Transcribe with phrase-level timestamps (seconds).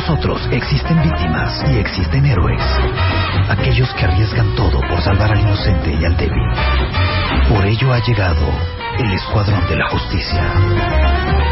[0.00, 2.62] nosotros existen víctimas y existen héroes.
[3.50, 6.42] Aquellos que arriesgan todo por salvar al inocente y al débil.
[7.50, 8.46] Por ello ha llegado
[8.98, 10.42] el Escuadrón de la Justicia.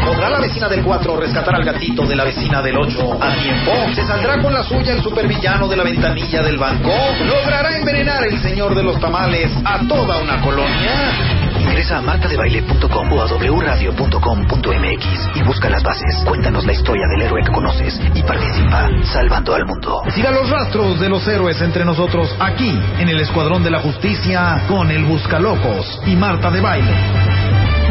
[0.03, 3.71] ¿Podrá la vecina del 4 rescatar al gatito de la vecina del 8 a tiempo?
[3.93, 6.89] ¿Se saldrá con la suya el supervillano de la ventanilla del banco?
[7.27, 11.38] ¿Logrará envenenar el señor de los tamales a toda una colonia?
[11.69, 15.05] Ingresa a martadebaile.com o a wradio.com.mx
[15.35, 16.23] y busca las bases.
[16.25, 20.01] Cuéntanos la historia del héroe que conoces y participa salvando al mundo.
[20.09, 24.63] Siga los rastros de los héroes entre nosotros aquí en el Escuadrón de la Justicia
[24.67, 27.38] con el Buscalocos y Marta de Baile.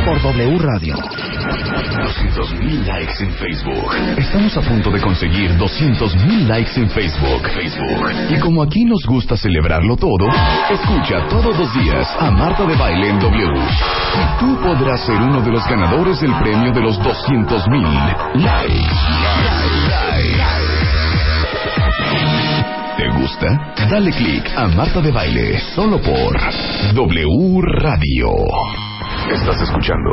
[0.08, 0.94] Por W Radio.
[0.94, 3.94] 200.000 likes en Facebook.
[4.16, 7.42] Estamos a punto de conseguir 200.000 likes en Facebook.
[7.42, 8.10] Facebook.
[8.30, 10.26] Y como aquí nos gusta celebrarlo todo,
[10.70, 13.52] escucha todos los días a Marta de Baile en W.
[13.52, 18.88] Y tú podrás ser uno de los ganadores del premio de los 200.000 likes.
[22.96, 23.74] ¿Te gusta?
[23.90, 26.34] Dale click a Marta de Baile solo por
[26.94, 28.87] W Radio.
[29.30, 30.10] Estás escuchando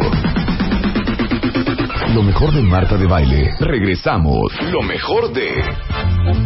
[2.16, 3.56] lo mejor de Marta de Baile.
[3.60, 4.54] Regresamos.
[4.72, 5.52] Lo mejor de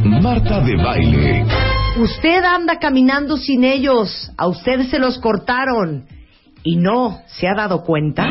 [0.03, 1.45] Marta de Baile.
[1.97, 4.31] Usted anda caminando sin ellos.
[4.35, 6.07] A usted se los cortaron.
[6.63, 8.25] Y no se ha dado cuenta.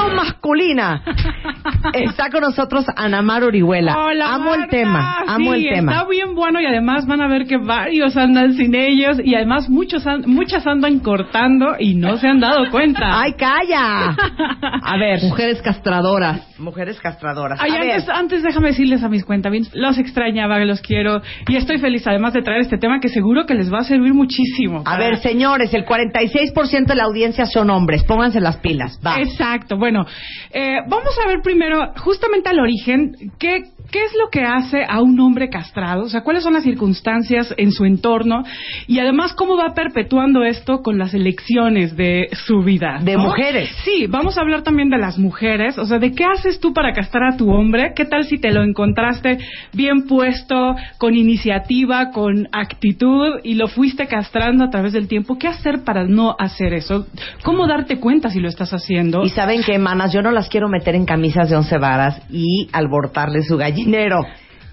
[0.00, 1.02] Masculina.
[1.92, 3.96] Está con nosotros Anamar Orihuela.
[3.98, 5.92] Hola, amo el tema, amo Sí, el tema.
[5.92, 9.68] Está bien bueno y además van a ver que varios andan sin ellos y además
[9.68, 13.20] muchos an- muchas andan cortando y no se han dado cuenta.
[13.20, 14.16] ¡Ay, calla!
[14.84, 16.40] A ver, Mujeres castradoras.
[16.62, 17.58] Mujeres castradoras.
[17.60, 22.06] Ay, antes, antes déjame decirles a mis cuentavientes, los extrañaba, los quiero y estoy feliz
[22.06, 24.82] además de traer este tema que seguro que les va a servir muchísimo.
[24.86, 28.04] a ver, señores, el 46% de la audiencia son hombres.
[28.04, 28.98] Pónganse las pilas.
[29.04, 29.20] Va.
[29.20, 29.76] Exacto.
[29.76, 30.04] Bueno,
[30.52, 35.00] eh, vamos a ver primero, justamente al origen, ¿qué, ¿qué es lo que hace a
[35.00, 36.04] un hombre castrado?
[36.04, 38.42] O sea, ¿cuáles son las circunstancias en su entorno?
[38.86, 43.00] Y además, ¿cómo va perpetuando esto con las elecciones de su vida?
[43.02, 43.70] De mujeres.
[43.84, 45.78] Sí, vamos a hablar también de las mujeres.
[45.78, 47.92] O sea, ¿de qué haces tú para castrar a tu hombre?
[47.94, 49.38] ¿Qué tal si te lo encontraste
[49.72, 55.38] bien puesto, con iniciativa, con actitud y lo fuiste castrando a través del tiempo?
[55.38, 57.06] ¿Qué hacer para no hacer eso?
[57.42, 59.22] ¿Cómo darte cuenta si lo estás haciendo?
[59.24, 62.68] Y saben que, manas, yo no las quiero meter en camisas de once varas y
[62.72, 64.24] albortarle su gallinero.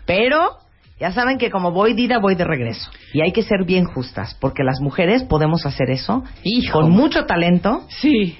[0.06, 0.58] Pero
[1.00, 2.92] ya saben que como voy Dida, voy de regreso.
[3.14, 6.74] Y hay que ser bien justas, porque las mujeres podemos hacer eso Hijo.
[6.74, 8.38] con mucho talento, Sí,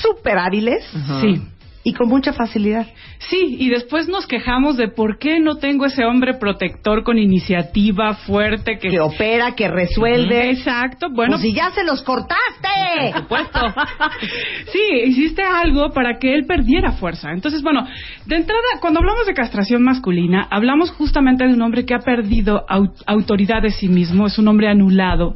[0.00, 0.84] súper hábiles
[1.20, 1.42] sí.
[1.88, 2.86] Y con mucha facilidad.
[3.18, 8.14] Sí, y después nos quejamos de por qué no tengo ese hombre protector con iniciativa
[8.14, 8.88] fuerte que...
[8.90, 10.50] Que opera, que resuelve.
[10.50, 13.12] Exacto, bueno, Pues si ya se los cortaste.
[13.16, 13.60] supuesto.
[14.72, 17.30] sí, hiciste algo para que él perdiera fuerza.
[17.32, 17.86] Entonces, bueno,
[18.26, 22.66] de entrada, cuando hablamos de castración masculina, hablamos justamente de un hombre que ha perdido
[22.68, 25.34] au- autoridad de sí mismo, es un hombre anulado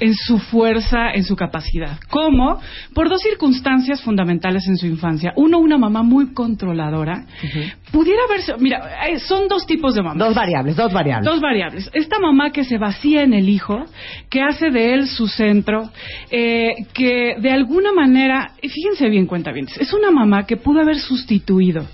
[0.00, 1.98] en su fuerza, en su capacidad.
[2.08, 2.60] ¿Cómo?
[2.94, 5.32] Por dos circunstancias fundamentales en su infancia.
[5.36, 7.24] Uno, una mamá muy controladora.
[7.92, 10.18] Pudiera verse, mira, eh, son dos tipos de mamás.
[10.18, 11.24] Dos variables, dos variables.
[11.30, 11.90] Dos variables.
[11.94, 13.84] Esta mamá que se vacía en el hijo,
[14.30, 15.90] que hace de él su centro,
[16.30, 20.98] eh, que de alguna manera, fíjense bien, cuenta bien, es una mamá que pudo haber
[20.98, 21.86] sustituido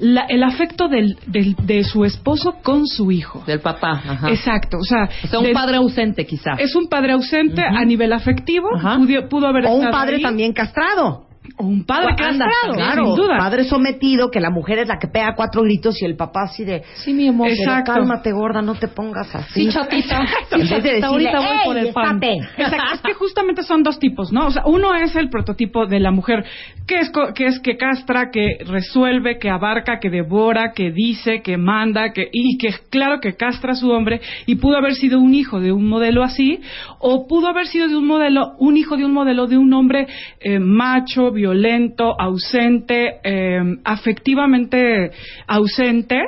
[0.00, 3.42] la- el afecto del, del- de su esposo con su hijo.
[3.46, 4.00] Del papá.
[4.08, 4.30] Ajá.
[4.30, 6.52] Exacto, o sea, O sea, un padre ausente quizá.
[6.58, 10.52] es un padre ausente a nivel afectivo, pudo, pudo haber O un padre ahí, también
[10.52, 11.26] castrado.
[11.56, 13.38] O un padre castrado, claro, sin duda.
[13.38, 16.64] padre sometido, que la mujer es la que pega cuatro gritos y el papá así
[16.64, 17.48] de, Sí, mi amor.
[17.48, 19.64] pero cálmate gorda, no te pongas así.
[19.66, 20.20] Sí, chatita.
[20.52, 22.22] En vez de decirle, ahorita voy "Ey, por el pan.
[22.22, 22.62] estate".
[22.62, 24.46] Exacto, es que justamente son dos tipos, ¿no?
[24.46, 26.44] O sea, uno es el prototipo de la mujer
[26.86, 31.42] que es, co- que es que castra, que resuelve, que abarca, que devora, que dice,
[31.42, 35.18] que manda, que y que claro que castra a su hombre y pudo haber sido
[35.20, 36.60] un hijo de un modelo así
[36.98, 40.06] o pudo haber sido de un modelo, un hijo de un modelo de un hombre
[40.40, 45.12] eh, macho, violento, ausente, eh, afectivamente
[45.46, 46.20] ausente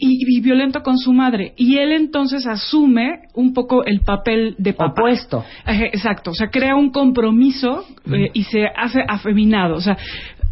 [0.00, 1.52] y, y violento con su madre.
[1.56, 5.02] Y él entonces asume un poco el papel de papá.
[5.02, 5.44] Opuesto.
[5.66, 9.96] Exacto, o sea, crea un compromiso eh, y se hace afeminado, o sea,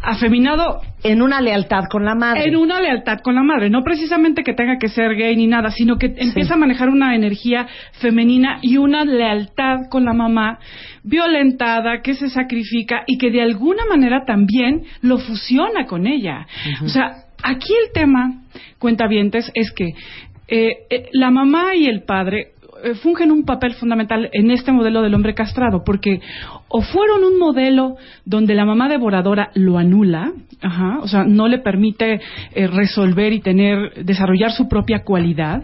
[0.01, 2.45] afeminado En una lealtad con la madre.
[2.45, 5.71] en una lealtad con la madre, no precisamente que tenga que ser gay ni nada,
[5.71, 7.67] sino que empieza a manejar una energía
[7.99, 10.59] femenina y una lealtad con la mamá
[11.03, 16.47] violentada, que se sacrifica y que de alguna manera también lo fusiona con ella.
[16.83, 18.43] O sea, aquí el tema,
[18.77, 19.93] cuentavientes, es que
[20.47, 22.53] eh, eh, la mamá y el padre
[23.01, 26.21] fungen un papel fundamental en este modelo del hombre castrado, porque
[26.67, 27.95] o fueron un modelo
[28.25, 30.31] donde la mamá devoradora lo anula,
[30.61, 32.19] ajá, o sea, no le permite
[32.53, 35.63] eh, resolver y tener, desarrollar su propia cualidad,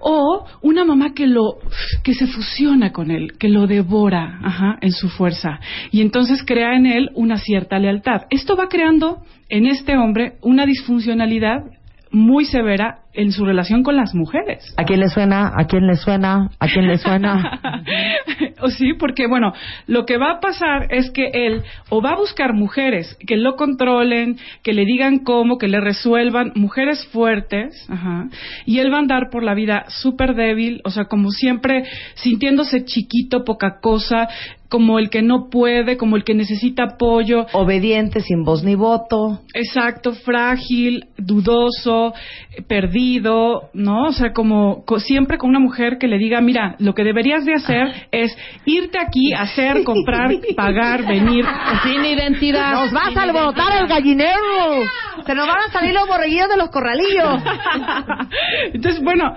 [0.00, 1.58] o una mamá que lo,
[2.02, 4.40] que se fusiona con él, que lo devora,
[4.80, 5.60] en su fuerza,
[5.90, 8.22] y entonces crea en él una cierta lealtad.
[8.30, 11.64] Esto va creando en este hombre una disfuncionalidad
[12.10, 14.74] muy severa en su relación con las mujeres.
[14.76, 15.52] ¿A quién le suena?
[15.56, 16.50] ¿A quién le suena?
[16.58, 17.60] ¿A quién le suena?
[18.60, 19.52] o sí, porque bueno,
[19.86, 23.56] lo que va a pasar es que él o va a buscar mujeres que lo
[23.56, 28.28] controlen, que le digan cómo, que le resuelvan, mujeres fuertes, ajá,
[28.66, 31.84] y él va a andar por la vida súper débil, o sea, como siempre
[32.14, 34.28] sintiéndose chiquito, poca cosa,
[34.72, 37.44] como el que no puede, como el que necesita apoyo.
[37.52, 39.42] Obediente, sin voz ni voto.
[39.52, 42.14] Exacto, frágil, dudoso,
[42.68, 43.01] perdido,
[43.74, 44.04] ¿no?
[44.08, 47.44] O sea, como co- siempre con una mujer que le diga, mira, lo que deberías
[47.44, 51.44] de hacer es irte aquí, hacer, comprar, pagar, venir.
[51.82, 52.72] Sin identidad.
[52.72, 54.84] ¡Nos vas a alborotar el gallinero!
[55.26, 57.42] ¡Se nos van a salir los borreguillos de los corralillos!
[58.72, 59.34] Entonces, bueno,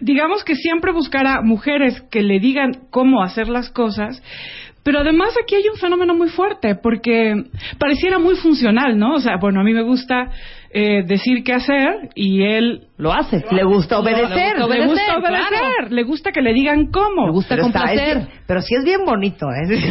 [0.00, 4.22] digamos que siempre buscará mujeres que le digan cómo hacer las cosas.
[4.82, 7.34] Pero además aquí hay un fenómeno muy fuerte, porque
[7.78, 9.14] pareciera muy funcional, ¿no?
[9.14, 10.30] O sea, bueno, a mí me gusta
[10.76, 13.44] eh, decir qué hacer y él Lo hace.
[13.52, 14.28] Le gusta obedecer.
[14.58, 15.88] le gusta Obedecer, obedecer, claro.
[15.90, 17.26] le gusta que le digan cómo.
[17.26, 18.16] Me gusta Pero, está- complacer.
[18.18, 19.68] es- pero sí es bien bonito, ¿eh?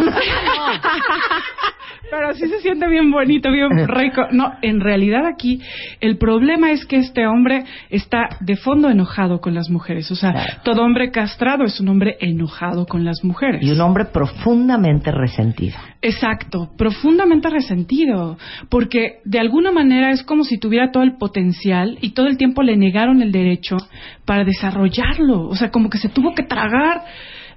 [2.15, 4.27] Pero sí se siente bien bonito, bien rico.
[4.31, 5.59] No, en realidad aquí
[5.99, 10.11] el problema es que este hombre está de fondo enojado con las mujeres.
[10.11, 10.61] O sea, Claro.
[10.63, 13.63] todo hombre castrado es un hombre enojado con las mujeres.
[13.63, 15.75] Y un hombre profundamente resentido.
[16.01, 18.37] Exacto, profundamente resentido,
[18.69, 22.61] porque de alguna manera es como si tuviera todo el potencial y todo el tiempo
[22.61, 23.77] le negaron el derecho
[24.25, 27.03] para desarrollarlo, o sea, como que se tuvo que tragar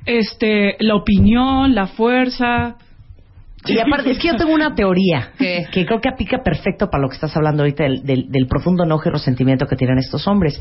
[0.06, 2.76] este la opinión, la fuerza.
[3.68, 5.66] Y aparte, es que yo tengo una teoría ¿Qué?
[5.72, 8.84] que creo que aplica perfecto para lo que estás hablando ahorita del, del- del profundo
[8.84, 10.60] enojo y resentimiento que tienen estos hombres.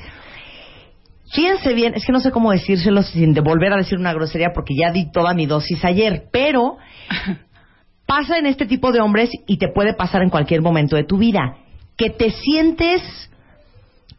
[1.33, 4.51] Fíjense bien, es que no sé cómo decírselo sin de volver a decir una grosería
[4.53, 6.77] porque ya di toda mi dosis ayer, pero
[8.05, 11.17] pasa en este tipo de hombres y te puede pasar en cualquier momento de tu
[11.17, 11.57] vida,
[11.97, 13.01] que te sientes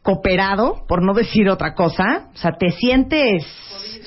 [0.03, 3.45] cooperado, por no decir otra cosa, o sea, te sientes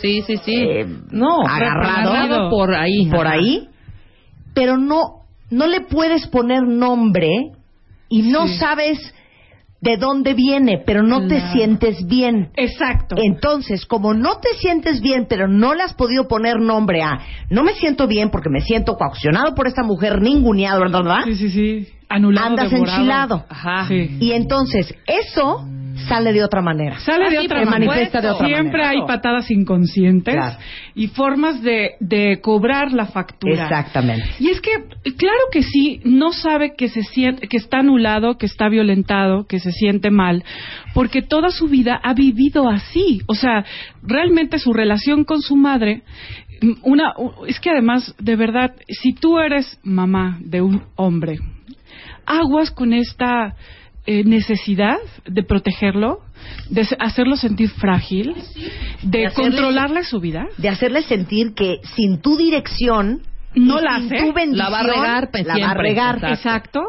[0.02, 0.56] Sí, sí, sí.
[0.56, 3.06] eh, no agarrado Agarrado por ahí.
[3.10, 3.69] por ahí,
[4.54, 7.52] pero no, no le puedes poner nombre
[8.10, 8.56] y no Sí.
[8.56, 9.14] sabes
[9.82, 12.50] de dónde viene, pero no te sientes bien.
[12.58, 13.16] Exacto.
[13.18, 17.20] Entonces, como no te sientes bien, pero no le has podido poner nombre a,
[17.50, 21.00] no me siento bien porque me siento coaccionado por esta mujer, ninguneado, ¿verdad?
[21.04, 21.22] verdad?
[21.26, 21.88] Sí, sí, sí.
[22.10, 22.98] Anulado, Andas devorado.
[22.98, 23.46] enchilado.
[23.48, 23.88] Ajá.
[23.88, 24.18] Sí.
[24.20, 25.66] Y entonces, eso
[26.08, 27.00] sale de otra manera.
[27.00, 27.80] Sale Ah, de sí, otra manera.
[27.86, 28.90] manifiesta de otra Siempre manera.
[28.90, 30.58] hay patadas inconscientes Claro.
[30.96, 33.64] y formas de, de cobrar la factura.
[33.64, 34.26] Exactamente.
[34.40, 34.72] Y es que,
[35.18, 39.60] claro que sí, no sabe que se siente, que está anulado, que está violentado, que
[39.60, 40.44] se siente mal,
[40.94, 43.22] porque toda su vida ha vivido así.
[43.28, 43.66] O sea,
[44.04, 46.04] realmente su relación con su madre,
[46.62, 47.14] mm, una,
[47.48, 51.40] es que además, de verdad, si tú eres mamá de un hombre,
[52.26, 53.56] aguas con esta
[54.06, 56.22] eh, necesidad de protegerlo,
[56.70, 58.34] de hacerlo sentir frágil,
[59.04, 60.48] de De hacerle- controlarle su vida.
[60.58, 63.22] De hacerle sentir que sin tu dirección,
[63.56, 66.16] No la sin hace, tu bendición, la va a regar, la va a regar.
[66.16, 66.34] Exacto.
[66.34, 66.82] Exacto.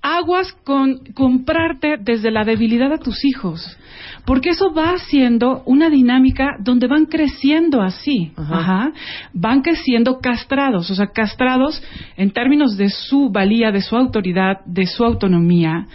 [0.00, 3.76] Aguas con comprarte desde la debilidad de tus hijos,
[4.24, 8.58] porque eso va haciendo una dinámica donde van creciendo así, Ajá.
[8.60, 8.92] Ajá.
[9.32, 11.82] van creciendo castrados, o sea, castrados
[12.16, 15.86] en términos de su valía, de su autoridad, de su autonomía,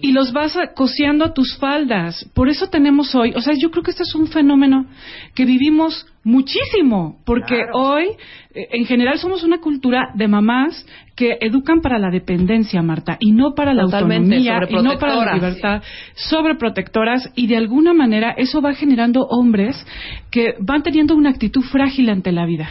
[0.00, 2.24] y los vas a- cosiendo a tus faldas.
[2.34, 4.86] Por eso tenemos hoy, o sea, yo creo que este es un fenómeno
[5.34, 7.72] que vivimos muchísimo, porque Claro.
[7.74, 8.04] hoy,
[8.54, 10.86] eh, en general, somos una cultura de mamás
[11.16, 15.16] que educan para la dependencia, Marta, y no para la Totalmente, autonomía, y no para
[15.16, 15.82] la libertad,
[16.14, 19.76] sobreprotectoras, y de alguna manera eso va generando hombres
[20.30, 22.68] que van teniendo una actitud frágil ante la vida.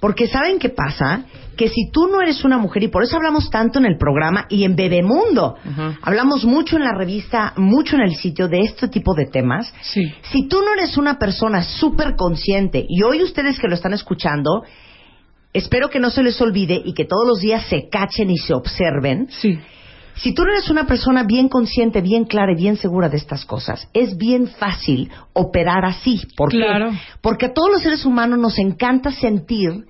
[0.00, 1.24] Porque ¿saben qué pasa?
[1.56, 4.46] Que si tú no eres una mujer, y por eso hablamos tanto en el programa
[4.48, 5.98] y en Bebemundo, Ajá.
[6.02, 10.10] hablamos mucho en la revista, mucho en el sitio de este tipo de temas, Sí.
[10.32, 14.62] si tú no eres una persona súper consciente, y hoy ustedes que lo están escuchando,
[15.52, 18.54] espero que no se les olvide y que todos los días se cachen y se
[18.54, 19.58] observen, Sí.
[20.22, 23.44] Si tú no eres una persona bien consciente, bien clara y bien segura de estas
[23.44, 26.20] cosas, es bien fácil operar así.
[26.36, 26.58] ¿Por qué?
[26.58, 26.90] Claro.
[27.20, 29.86] Porque a todos los seres humanos nos encanta sentir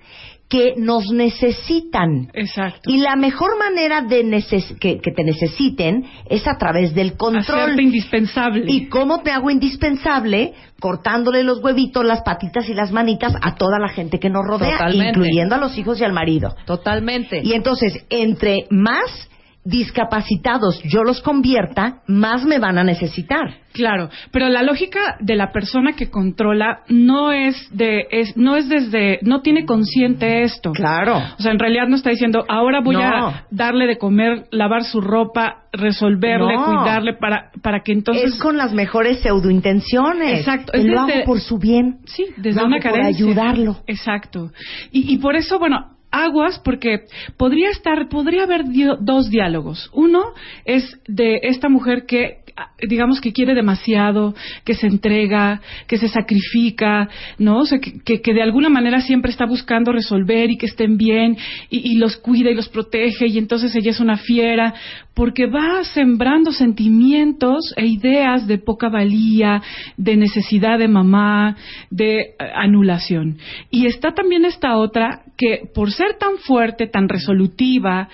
[0.49, 2.29] que nos necesitan.
[2.35, 2.91] Exacto.
[2.91, 7.61] Y la mejor manera de neces- que, que te necesiten es a través del control.
[7.61, 8.65] Hacerte indispensable.
[8.67, 10.55] ¿Y cómo te hago indispensable?
[10.81, 14.73] Cortándole los huevitos, las patitas y las manitas a toda la gente que nos rodea,
[14.79, 15.19] Totalmente.
[15.21, 16.55] incluyendo a los hijos y al marido.
[16.67, 17.43] Totalmente.
[17.45, 19.29] Y entonces, entre más
[19.65, 23.57] discapacitados yo los convierta, más me van a necesitar.
[23.73, 28.69] Claro, pero la lógica de la persona que controla no es de es no es
[28.69, 30.73] desde no tiene consciente esto.
[30.73, 31.19] Claro.
[31.39, 33.03] O sea, en realidad no está diciendo, ahora voy No.
[33.03, 36.65] a darle de comer, lavar su ropa, resolverle, No.
[36.65, 40.41] cuidarle para para que entonces es con las mejores pseudointenciones.
[40.41, 41.99] Exacto, es lo desde- hago por su bien.
[42.07, 43.25] Sí, desde Lo una hago por carencia.
[43.27, 43.77] ayudarlo.
[43.87, 44.51] Exacto.
[44.91, 48.65] Y, y por eso, bueno, aguas, porque podría estar, podría haber
[49.01, 49.91] dos diálogos.
[49.93, 50.33] Uno
[50.65, 52.41] es de esta mujer que
[52.87, 57.61] digamos que quiere demasiado, que se entrega, que se sacrifica, ¿no?
[57.61, 57.65] O
[58.05, 61.37] que de alguna manera siempre está buscando resolver y que estén bien
[61.69, 64.75] y, y los cuida y los protege y entonces ella es una fiera
[65.15, 69.61] porque va sembrando sentimientos e ideas de poca valía,
[69.97, 71.57] de necesidad de mamá,
[71.91, 73.39] de eh, anulación.
[73.71, 78.09] Y está también esta otra que por ser tan fuerte, tan resolutiva,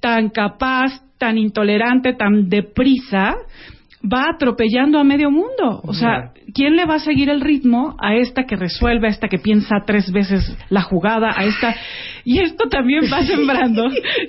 [0.00, 3.36] tan capaz, tan intolerante, tan deprisa,
[4.04, 5.80] va atropellando a medio mundo.
[5.84, 9.28] O sea, ¿quién le va a seguir el ritmo a esta que resuelve, a esta
[9.28, 11.74] que piensa tres veces la jugada, a esta...
[12.24, 13.84] Y esto también va sembrando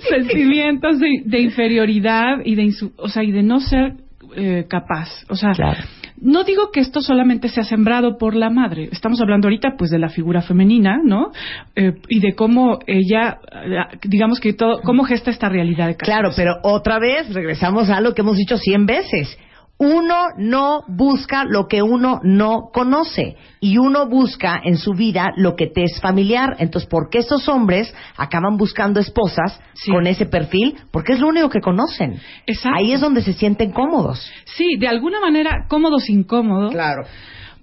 [0.09, 3.93] sentimientos de, de inferioridad y de, insu- o sea, y de no ser
[4.35, 5.09] eh, capaz.
[5.29, 5.79] O sea, Claro.
[6.19, 8.89] no digo que esto solamente sea sembrado por la madre.
[8.91, 11.31] Estamos hablando ahorita, pues, de la figura femenina, ¿no?
[11.75, 16.31] Eh, y de cómo ella, eh, digamos que todo, cómo gesta esta realidad de Claro,
[16.35, 19.37] pero otra vez regresamos a lo que hemos dicho cien veces.
[19.85, 25.55] Uno no busca lo que uno no conoce y uno busca en su vida lo
[25.57, 26.55] que te es familiar.
[26.59, 29.91] Entonces, ¿por qué estos hombres acaban buscando esposas Sí.
[29.91, 30.75] con ese perfil?
[30.91, 32.19] Porque es lo único que conocen.
[32.47, 32.77] Exacto.
[32.79, 34.25] Ahí es donde se sienten cómodos.
[34.45, 36.71] Sí, de alguna manera, cómodos, incómodos.
[36.71, 37.03] Claro.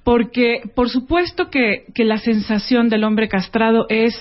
[0.05, 4.15] Porque, por supuesto que, que la sensación del hombre castrado es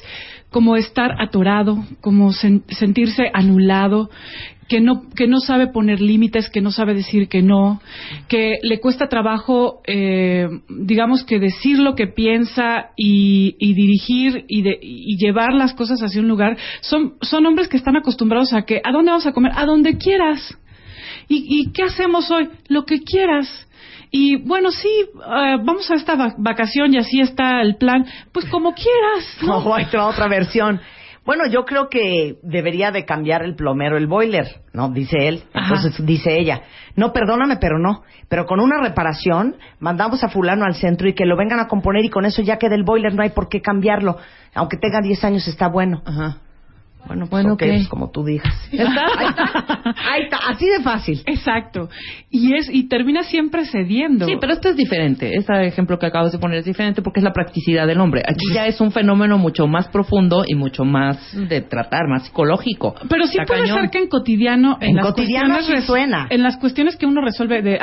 [0.52, 4.10] como estar atorado, como sen- sentirse anulado,
[4.70, 7.82] que no, que no sabe poner límites, que no sabe decir que no,
[8.30, 14.62] que le cuesta trabajo, eh, digamos que decir lo que piensa y, y dirigir y,
[14.62, 16.56] de- y llevar las cosas hacia un lugar.
[16.82, 19.52] Son, son hombres que están acostumbrados a que, ¿a dónde vamos a comer?
[19.56, 20.58] A donde quieras.
[21.28, 22.48] ¿Y, y qué hacemos hoy?
[22.68, 23.68] Lo que quieras.
[24.12, 28.06] Y bueno, sí, eh, vamos a esta va- vacación y así está el plan.
[28.32, 29.38] Pues como quieras.
[29.42, 29.64] ¿no?
[29.64, 30.80] No, ahí te va otra versión.
[31.30, 34.90] Bueno, yo creo que debería de cambiar el plomero el boiler, ¿no?
[34.90, 35.44] Dice él.
[35.54, 35.76] Ajá.
[35.76, 36.64] Entonces dice ella,
[36.96, 38.02] no, perdóname, pero no.
[38.28, 42.04] Pero con una reparación, mandamos a fulano al centro y que lo vengan a componer
[42.04, 44.18] y con eso ya queda el boiler, no hay por qué cambiarlo.
[44.56, 46.02] Aunque tenga 10 años está bueno.
[46.04, 46.38] Ajá.
[47.08, 47.68] Bueno, pues, Bueno, ok, ok.
[47.70, 48.54] pues como tú digas.
[48.72, 49.06] ¿Está?
[49.18, 49.94] Ahí está.
[50.12, 51.22] Ahí está, así de fácil.
[51.26, 51.90] Exacto.
[52.30, 54.28] Y es y termina siempre cediendo.
[54.28, 55.36] Sí, pero esto es diferente.
[55.36, 58.22] Este ejemplo que acabas de poner es diferente porque es la practicidad del hombre.
[58.28, 62.96] Aquí ya es un fenómeno mucho más profundo y mucho más de tratar, más psicológico.
[63.10, 66.28] Pero sí Está puede ser que en cotidiano, en, En las cotidiano cuestiones sí suena.
[66.30, 67.80] en las cuestiones que uno resuelve de,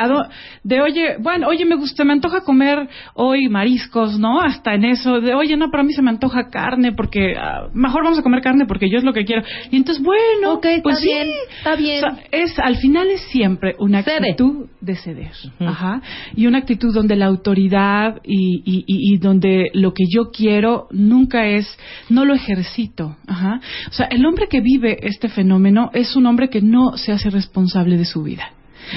[0.63, 4.41] de oye, bueno, oye, me gusta, me antoja comer hoy mariscos, ¿no?
[4.41, 8.05] Hasta en eso, de oye, no, para mí se me antoja carne porque ah, mejor
[8.05, 9.43] vamos a comer carne porque yo es lo que quiero.
[9.71, 11.07] Y entonces, bueno, está pues sí.
[11.09, 12.05] bien, está bien.
[12.05, 14.17] O sea, es al final es siempre una Cede.
[14.31, 16.03] actitud de ceder, ajá,
[16.37, 20.87] y una actitud donde la autoridad y, y- y- y donde lo que yo quiero
[20.91, 21.67] nunca es,
[22.09, 23.61] no lo ejercito, ajá.
[23.89, 27.31] O sea, el hombre que vive este fenómeno es un hombre que no se hace
[27.31, 28.51] responsable de su vida.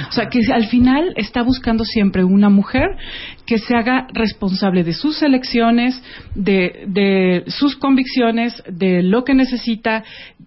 [0.09, 2.89] O sea, que al final está buscando siempre una mujer
[3.45, 6.01] que se haga responsable de sus elecciones,
[6.35, 10.03] de, de sus convicciones, de lo que necesita,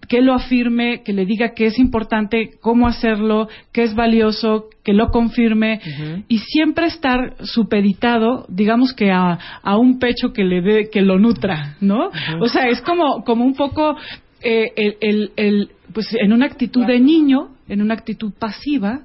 [0.07, 4.93] que lo afirme, que le diga que es importante, cómo hacerlo, que es valioso, que
[4.93, 5.79] lo confirme
[6.27, 11.19] y siempre estar supeditado, digamos que a, a un pecho que le dé, que lo
[11.19, 12.09] nutra, ¿no?
[12.39, 13.95] O sea, es como, como un poco
[14.43, 19.01] eh, el, el- el- pues en una actitud de niño, en una actitud pasiva,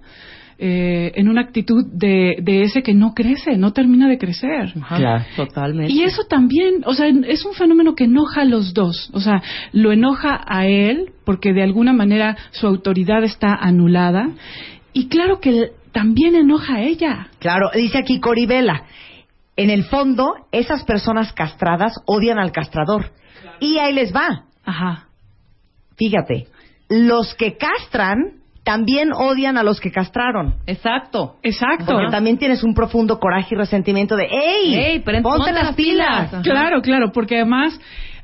[0.60, 4.72] eh, en una actitud de, de ese que no crece, no termina de crecer.
[4.88, 5.92] Claro, totalmente.
[5.92, 9.10] Y eso también, o sea, es un fenómeno que enoja a los dos.
[9.12, 9.40] O sea,
[9.72, 14.30] lo enoja a él porque de alguna manera su autoridad está anulada.
[14.92, 17.28] Y claro que también enoja a ella.
[17.38, 18.82] Claro, dice aquí Coribela.
[19.56, 23.12] En el fondo, esas personas castradas odian al castrador.
[23.60, 24.44] Y ahí les va.
[24.64, 25.07] Ajá.
[25.98, 26.46] Fíjate,
[26.88, 30.54] los que castran también odian a los que castraron.
[30.66, 31.36] Exacto.
[31.42, 31.92] Exacto.
[31.92, 34.74] Porque también tienes un profundo coraje y resentimiento de, ¡Ey!
[34.74, 36.28] Ey, pero ponte, ponte las las pilas!
[36.28, 36.42] pilas.
[36.42, 37.78] Claro, claro, porque además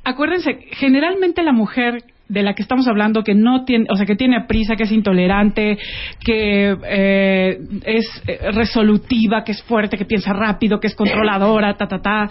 [0.04, 4.16] acuérdense, generalmente la mujer de la que estamos hablando que no tiene, o sea, que
[4.16, 5.78] tiene prisa, que es intolerante,
[6.25, 11.87] que eh, es eh, resolutiva, que es fuerte, que piensa rápido, que es controladora, ta,
[11.87, 12.31] ta, ta.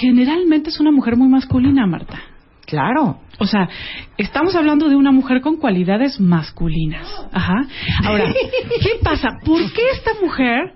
[0.00, 2.20] Generalmente es una mujer muy masculina, Marta.
[2.66, 3.18] Claro.
[3.38, 3.68] O sea,
[4.16, 7.06] estamos hablando de una mujer con cualidades masculinas.
[7.32, 7.66] Ajá.
[8.04, 9.30] Ahora, ¿qué pasa?
[9.44, 10.72] ¿Por qué esta mujer?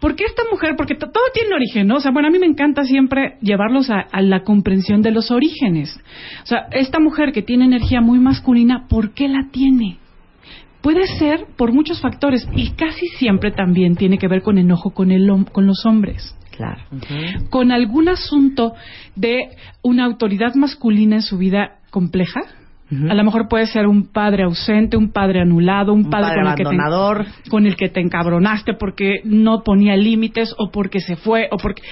[0.00, 0.74] ¿Por qué esta mujer?
[0.76, 1.96] Porque todo tiene origen, ¿no?
[1.96, 5.30] O sea, bueno, a mí me encanta siempre llevarlos a, a, la comprensión de los
[5.30, 5.98] orígenes.
[6.42, 9.98] O sea, esta mujer que tiene energía muy masculina, ¿por qué la tiene?
[10.82, 15.10] Puede ser por muchos factores y casi siempre también tiene que ver con enojo con,
[15.10, 16.36] el, con los hombres.
[16.56, 16.82] Claro.
[16.90, 17.50] Uh -huh.
[17.50, 18.74] Con algún asunto
[19.16, 19.50] de
[19.82, 22.40] una autoridad masculina en su vida compleja.
[22.90, 23.10] Uh -huh.
[23.10, 26.42] A lo mejor puede ser un padre ausente, un padre anulado, un, un padre, padre
[26.42, 27.24] con, el abandonador.
[27.24, 31.48] Que te, con el que te encabronaste porque no ponía límites o porque se fue
[31.50, 31.82] o porque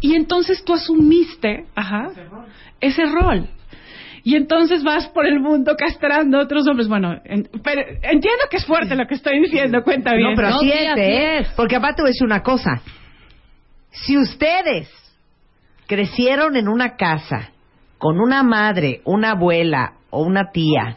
[0.00, 2.10] y entonces tú asumiste, ajá,
[2.80, 3.48] ese rol.
[4.24, 6.88] Y entonces vas por el mundo castrando a otros hombres.
[6.88, 10.30] Bueno, en, pero entiendo que es fuerte lo que estoy diciendo, cuenta bien.
[10.30, 11.38] No, pero así No, es, ¿eh?
[11.38, 11.48] es.
[11.56, 12.82] Porque aparte decir una cosa.
[13.90, 14.88] Si ustedes
[15.86, 17.50] crecieron en una casa
[17.98, 20.96] con una madre, una abuela o una tía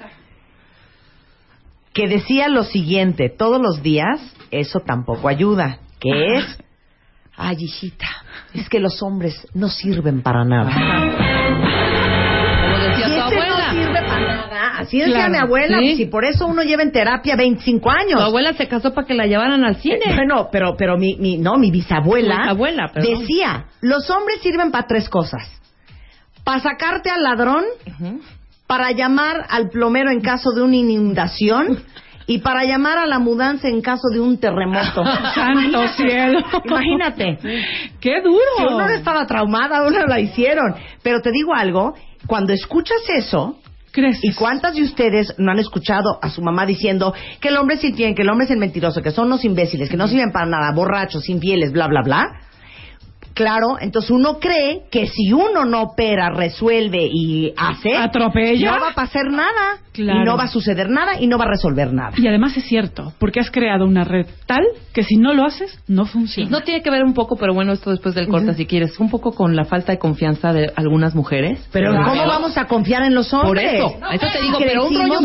[1.93, 4.19] que decía lo siguiente todos los días,
[4.51, 5.79] eso tampoco ayuda.
[5.99, 6.57] Que es,
[7.35, 8.07] ay, hijita,
[8.53, 11.40] es que los hombres no sirven para nada.
[14.81, 16.03] Así decía Claro, mi abuela, sí.
[16.03, 18.19] y por eso uno lleva en terapia 25 años.
[18.19, 19.99] Tu abuela se casó para que la llevaran al cine.
[20.15, 22.53] Bueno, pero, pero mi, mi, no, mi bisabuela,
[22.93, 23.19] perdón.
[23.21, 25.49] decía, los hombres sirven para tres cosas.
[26.43, 27.63] Para sacarte al ladrón,
[28.67, 31.79] para llamar al plomero en caso de una inundación
[32.27, 35.03] y para llamar a la mudanza en caso de un terremoto.
[35.35, 36.39] Santo cielo.
[36.65, 37.37] Imagínate.
[37.99, 38.39] ¡Qué duro!
[38.57, 40.75] Si uno no estaba traumada, uno la hicieron.
[41.03, 41.93] Pero te digo algo,
[42.27, 43.57] cuando escuchas eso,
[43.93, 47.83] ¿Y cuántas de ustedes no han escuchado a su mamá diciendo que el hombre es
[47.83, 50.45] infiel, que el hombre es el mentiroso, que son los imbéciles, que no sirven para
[50.45, 52.41] nada, borrachos, infieles, bla, bla, bla?
[53.33, 58.71] Claro, entonces uno cree que si uno no opera, resuelve y hace, ¿Atropella?
[58.75, 60.21] no va a pasar nada, Claro.
[60.21, 62.11] y no va a suceder nada y no va a resolver nada.
[62.17, 65.77] Y además es cierto, porque has creado una red tal que si no lo haces,
[65.87, 66.49] no funciona.
[66.49, 69.09] No tiene que ver un poco, pero bueno, esto después del corte, si quieres, un
[69.09, 71.67] poco con la falta de confianza de algunas mujeres.
[71.71, 72.05] Pero Claro.
[72.09, 73.73] ¿cómo vamos a confiar en los Por hombres?
[73.73, 75.19] eso, eso te digo, pero un rollo,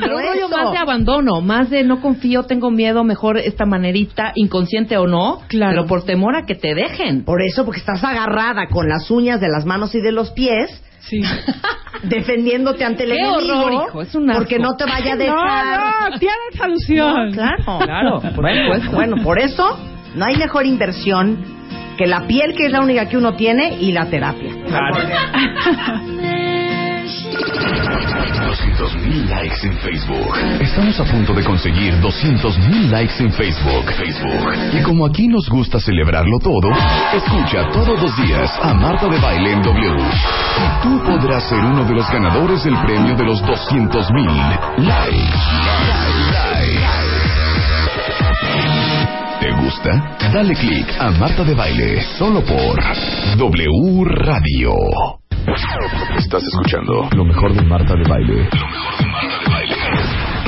[0.00, 4.32] pero un rollo más de abandono, más de no confío, tengo miedo, mejor esta manerita,
[4.36, 5.72] inconsciente o no, Claro.
[5.72, 7.24] pero por temor a que te dejen.
[7.24, 10.70] Por eso, porque estás agarrada con las uñas de las manos y de los pies,
[11.00, 11.20] Sí.
[12.04, 14.40] defendiéndote ante el Qué enemigo, horror, hijo, es un asco.
[14.40, 15.80] porque no te vaya a dejar.
[16.02, 17.30] No, no, tiene solución.
[17.30, 19.78] No, claro, Claro, por bueno, bueno, por eso
[20.14, 21.44] no hay mejor inversión
[21.98, 24.52] que la piel, que es la única que uno tiene, y la terapia.
[28.52, 30.36] 200 mil likes en Facebook.
[30.60, 33.90] Estamos a punto de conseguir 200 mil likes en Facebook.
[33.96, 34.76] Facebook.
[34.78, 36.68] Y como aquí nos gusta celebrarlo todo,
[37.14, 40.02] escucha todos los días a Marta de Baile en W.
[40.02, 44.28] Y tú podrás ser uno de los ganadores del premio de los 200 mil
[44.84, 45.38] likes.
[49.40, 50.16] ¿Te gusta?
[50.30, 52.78] Dale click a Marta de Baile solo por
[53.38, 55.21] W Radio.
[56.16, 58.48] Estás escuchando lo mejor de Marta de Baile.
[58.52, 59.76] Lo mejor de Marta de Baile.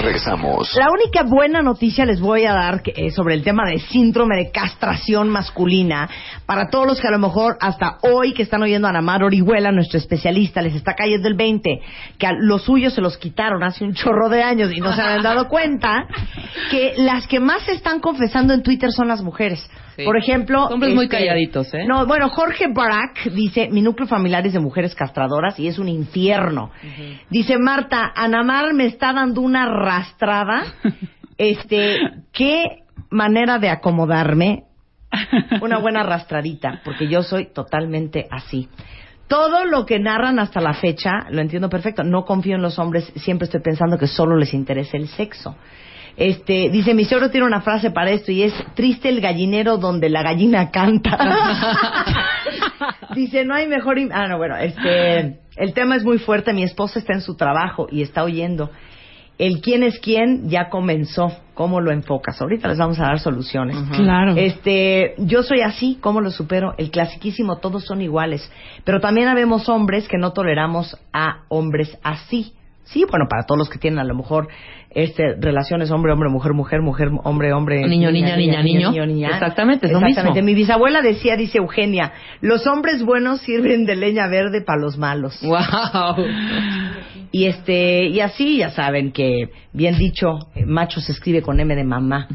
[0.02, 0.72] Regresamos.
[0.76, 4.36] La única buena noticia les voy a dar que, eh, sobre el tema de síndrome
[4.36, 6.08] de castración masculina
[6.46, 9.72] para todos los que a lo mejor hasta hoy que están oyendo a Anamar Orihuela,
[9.72, 11.80] nuestro especialista, les está cayendo el 20,
[12.18, 15.02] que a los suyos se los quitaron hace un chorro de años y no se
[15.02, 16.06] habían dado cuenta,
[16.70, 19.68] que las que más se están confesando en Twitter son las mujeres.
[19.96, 20.04] Sí.
[20.04, 20.66] Por ejemplo...
[20.66, 21.84] Hombres muy calladitos, ¿eh?
[21.86, 25.88] No, bueno, Jorge Barak dice, mi núcleo familiar es de mujeres castradoras y es un
[25.88, 26.70] infierno.
[27.30, 30.64] Dice, Marta, Anamar me está dando una arrastrada.
[31.38, 31.98] este,
[32.32, 34.64] qué manera de acomodarme.
[35.60, 38.68] Una buena arrastradita, porque yo soy totalmente así.
[39.28, 42.02] Todo lo que narran hasta la fecha, lo entiendo perfecto.
[42.02, 45.56] No confío en los hombres, siempre estoy pensando que solo les interesa el sexo.
[46.16, 50.08] Este, dice, mi suegro tiene una frase para esto y es triste el gallinero donde
[50.08, 51.18] la gallina canta.
[53.14, 53.98] dice, no hay mejor...
[53.98, 56.52] im- Ah, no, bueno, este, el tema es muy fuerte.
[56.52, 58.70] Mi esposa está en su trabajo y está oyendo.
[59.36, 61.32] El quién es quién ya comenzó.
[61.54, 62.40] ¿Cómo lo enfocas?
[62.40, 63.76] Ahorita les vamos a dar soluciones.
[63.96, 64.34] Claro.
[64.36, 66.74] Este, yo soy así, ¿cómo lo supero?
[66.78, 68.48] El clasiquísimo, todos son iguales.
[68.84, 72.52] Pero también habemos hombres que no toleramos a hombres así.
[72.84, 74.48] Sí, bueno, para todos los que tienen a lo mejor
[74.94, 77.86] este, relaciones hombre, hombre, mujer, mujer, mujer, hombre, hombre.
[77.86, 79.28] Niño, niña, niña, niño.
[79.28, 80.42] Exactamente, es lo Exactamente.
[80.42, 85.40] Mi bisabuela decía, dice Eugenia, los hombres buenos sirven de leña verde para los malos.
[85.42, 86.24] Wow.
[87.32, 91.84] Y este, y así ya saben que, bien dicho, macho se escribe con M de
[91.84, 92.28] mamá.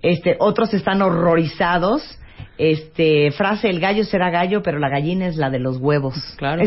[0.00, 2.20] Este, otros están horrorizados.
[2.56, 6.14] Este, frase, el gallo será gallo, pero la gallina es la de los huevos.
[6.38, 6.62] Claro.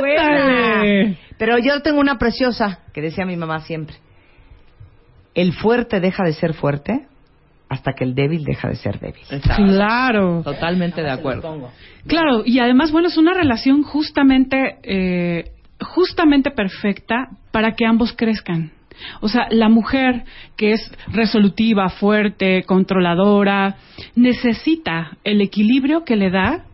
[0.00, 1.14] Buena.
[1.36, 3.96] Pero yo tengo una preciosa que decía mi mamá siempre.
[5.38, 7.06] El fuerte deja de ser fuerte
[7.68, 9.22] hasta que el débil deja de ser débil.
[9.30, 9.62] Exacto.
[9.62, 10.42] Claro.
[10.42, 11.70] Totalmente de acuerdo.
[12.08, 15.44] Claro, y además, bueno, es una relación justamente, eh,
[15.80, 18.72] justamente perfecta para que ambos crezcan.
[19.20, 20.24] O sea, la mujer
[20.56, 23.76] que es resolutiva, fuerte, controladora,
[24.16, 26.64] necesita el equilibrio que le da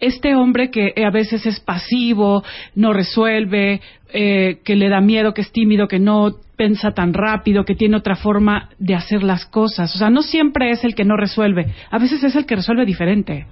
[0.00, 3.80] este hombre que a veces es pasivo, no resuelve,
[4.12, 7.96] eh, que le da miedo, que es tímido, que no piensa tan rápido, que tiene
[7.96, 9.94] otra forma de hacer las cosas.
[9.94, 12.86] O sea, no siempre es el que no resuelve, a veces es el que resuelve
[12.86, 13.46] diferente.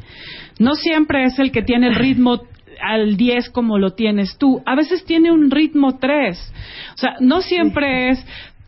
[0.58, 2.42] No siempre es el que tiene el ritmo
[2.80, 6.52] al 10 como lo tienes tú, a veces tiene un ritmo 3.
[6.94, 8.26] O sea, no siempre es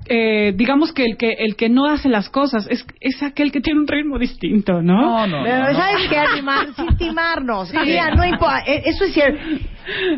[0.09, 3.61] eh, digamos que el que el que no hace las cosas es, es aquel que
[3.61, 5.17] tiene un ritmo distinto, ¿no?
[5.45, 6.19] Pero ¿sabes qué?
[6.19, 7.73] Animar, sin timarnos.
[7.73, 8.61] Mira, no importa.
[8.67, 9.41] eh, Eso es cierto.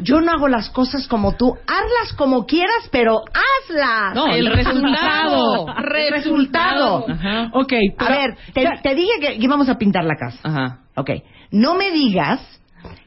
[0.03, 1.55] Yo no hago las cosas como tú.
[1.67, 4.15] Hazlas como quieras, pero hazlas.
[4.15, 5.67] No, el resultado.
[5.79, 7.05] El resultado.
[7.09, 7.51] Ajá.
[7.53, 10.39] Ok, A ver, te, te dije que íbamos a pintar la casa.
[10.43, 10.79] Ajá.
[10.97, 11.11] Ok.
[11.51, 12.41] No me digas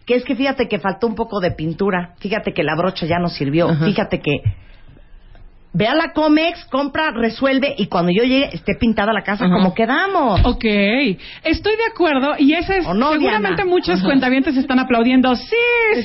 [0.06, 2.14] que es que fíjate que faltó un poco de pintura.
[2.20, 3.70] Fíjate que la brocha ya no sirvió.
[3.70, 3.86] Ajá.
[3.86, 4.42] Fíjate que.
[5.74, 9.54] Ve a la Comex, compra, resuelve y cuando yo llegue esté pintada la casa Ajá.
[9.54, 10.42] como quedamos.
[10.44, 13.72] Ok, estoy de acuerdo y ese es ¿O no, seguramente Diana?
[13.72, 15.34] muchos cuentavientes están aplaudiendo.
[15.36, 15.56] Sí,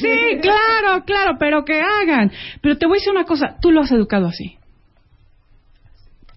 [0.01, 2.31] sí, claro, claro, pero que hagan.
[2.61, 4.57] Pero te voy a decir una cosa, tú lo has educado así.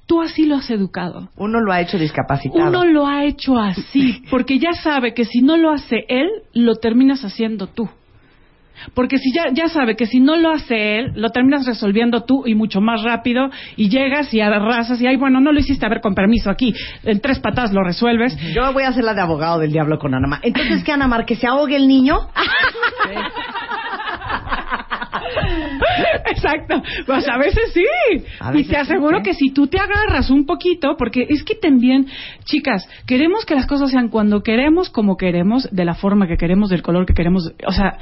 [0.08, 1.30] Tú así lo has educado.
[1.36, 2.68] Uno lo ha hecho discapacitado.
[2.68, 6.78] Uno lo ha hecho así, porque ya sabe que si no lo hace él, lo
[6.78, 7.88] terminas haciendo tú.
[8.94, 12.44] Porque si ya, ya sabe que si no lo hace él, lo terminas resolviendo tú
[12.46, 15.89] y mucho más rápido y llegas y arrasas y ay, bueno, no lo hiciste, a
[15.89, 18.38] ver, con permiso aquí, en tres patadas lo resuelves.
[18.54, 20.39] Yo voy a hacer la de abogado del diablo con Ana Mar.
[20.44, 21.26] Entonces, ¿qué, Ana Mar?
[21.26, 22.20] ¿Que se ahogue el niño?
[26.26, 26.82] Exacto.
[27.06, 27.86] Pues a veces sí.
[28.39, 29.22] A y te sí, aseguro ¿eh?
[29.24, 32.08] que si tú te agarras un poquito, porque es que también,
[32.46, 36.70] chicas, queremos que las cosas sean cuando queremos, como queremos, de la forma que queremos,
[36.70, 37.52] del color que queremos.
[37.65, 37.98] O sea,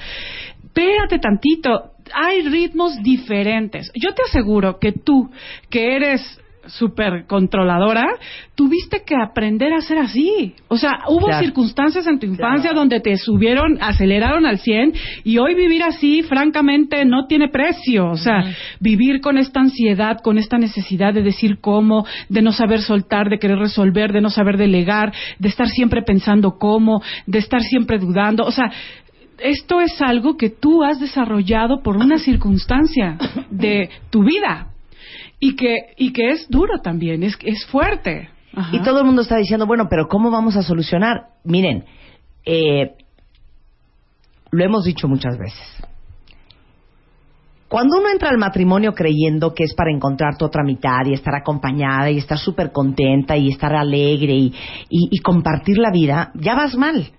[0.68, 1.92] espérate tantito.
[2.14, 3.92] Hay ritmos diferentes.
[3.96, 5.30] Yo te aseguro que tú,
[5.70, 6.22] que eres
[6.70, 8.06] súper controladora,
[8.54, 10.54] tuviste que aprender a ser así.
[10.68, 11.42] O sea, hubo Claro.
[11.46, 12.80] circunstancias en tu infancia Claro.
[12.80, 18.10] donde te subieron, aceleraron al 100 y hoy vivir así, francamente, no tiene precio.
[18.10, 18.44] O sea,
[18.82, 23.40] vivir con esta ansiedad, con esta necesidad de decir cómo, de no saber soltar, de
[23.40, 28.44] querer resolver, de no saber delegar, de estar siempre pensando cómo, de estar siempre dudando.
[28.44, 28.70] O sea,
[29.40, 33.18] esto es algo que tú has desarrollado por una circunstancia
[33.50, 34.70] de tu vida
[35.40, 38.30] y que y que es duro también, es es fuerte.
[38.56, 38.76] Ajá.
[38.76, 41.28] Y todo el mundo está diciendo, bueno, pero ¿cómo vamos a solucionar?
[41.44, 41.86] Miren,
[42.46, 42.94] eh,
[44.52, 45.84] lo hemos dicho muchas veces.
[47.68, 51.36] Cuando uno entra al matrimonio creyendo que es para encontrar tu otra mitad y estar
[51.36, 54.54] acompañada y estar súper contenta y estar alegre y,
[54.90, 57.12] y- y compartir la vida, ya vas mal.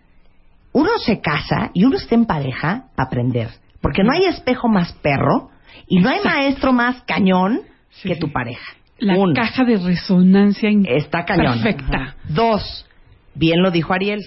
[0.79, 3.49] Uno se casa y uno está en pareja para aprender.
[3.81, 5.51] Porque no hay espejo más perro
[5.89, 8.75] y no hay maestro más cañón Sí, que tu pareja.
[8.99, 9.33] la Uno.
[9.35, 11.61] caja de resonancia Está cañón.
[11.63, 11.97] perfecta.
[11.99, 12.17] Ajá.
[12.29, 12.87] Dos,
[13.35, 14.21] bien lo dijo Ariel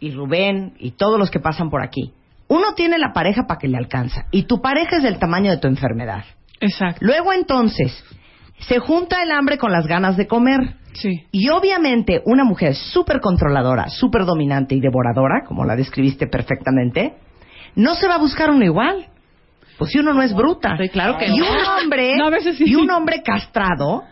[0.00, 2.12] y Rubén y todos los que pasan por aquí.
[2.48, 5.58] Uno tiene la pareja para que le alcanza y tu pareja es del tamaño de
[5.58, 6.24] tu enfermedad.
[6.60, 6.98] Exacto.
[7.04, 8.04] Luego entonces
[8.60, 10.74] se junta el hambre con las ganas de comer.
[10.94, 11.26] Sí.
[11.30, 17.14] Y obviamente una mujer súper controladora, súper dominante y devoradora, como la describiste perfectamente,
[17.76, 19.06] no se va a buscar uno igual.
[19.78, 20.76] Pues si uno no es bruta.
[20.76, 21.44] Sí, claro que y no.
[21.46, 22.64] un hombre, No, sí.
[22.66, 24.02] y un hombre castrado,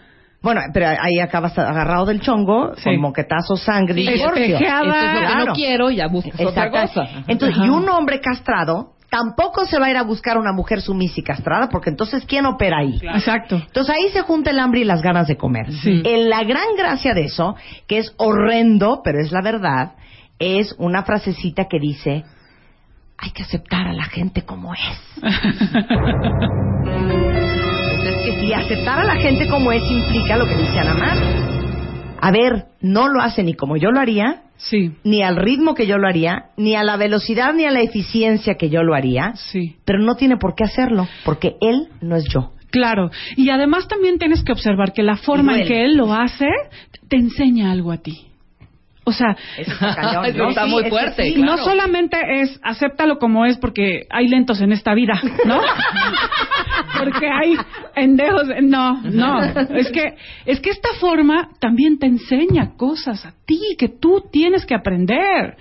[0.41, 2.85] bueno, pero ahí acabas agarrado del chongo, Sí.
[2.85, 4.45] con moquetazo, sangre y Sí, divorcio.
[4.45, 4.85] espejeada.
[4.87, 5.45] Esto es lo que Claro.
[5.47, 7.09] no quiero, ya buscas otra cosa.
[7.27, 7.67] Entonces, Ajá.
[7.67, 11.23] y un hombre castrado tampoco se va a ir a buscar una mujer sumisa y
[11.23, 13.01] castrada, porque entonces ¿quién opera ahí?
[13.03, 13.57] Exacto.
[13.57, 15.73] Entonces ahí se junta el hambre y las ganas de comer.
[15.73, 16.03] Sí.
[16.05, 19.93] En la gran gracia de eso, que es horrendo, pero es la verdad,
[20.39, 22.25] es una frasecita que dice,
[23.17, 24.81] hay que aceptar a la gente como es.
[28.43, 31.17] Y aceptar a la gente como es implica lo que dice Ana Mar.
[32.21, 35.87] A ver, no lo hace ni como yo lo haría, Sí, ni al ritmo que
[35.87, 39.35] yo lo haría, ni a la velocidad ni a la eficiencia que yo lo haría,
[39.37, 39.77] sí.
[39.85, 42.53] pero no tiene por qué hacerlo, porque él no es yo.
[42.71, 43.11] Claro.
[43.37, 46.47] Y además también tienes que observar que la forma en que él lo hace
[47.09, 48.27] te enseña algo a ti.
[49.09, 50.49] O sea, Eso está cañón, ¿no?
[50.49, 51.35] está Sí, muy fuerte, sí.
[51.35, 51.53] claro.
[51.53, 55.15] no solamente es acéptalo como es porque hay lentos en esta vida,
[55.45, 55.61] ¿no?
[56.99, 57.57] porque hay
[57.95, 63.61] endejos, no, no, es que es que esta forma también te enseña cosas a ti
[63.79, 65.57] que tú tienes que aprender.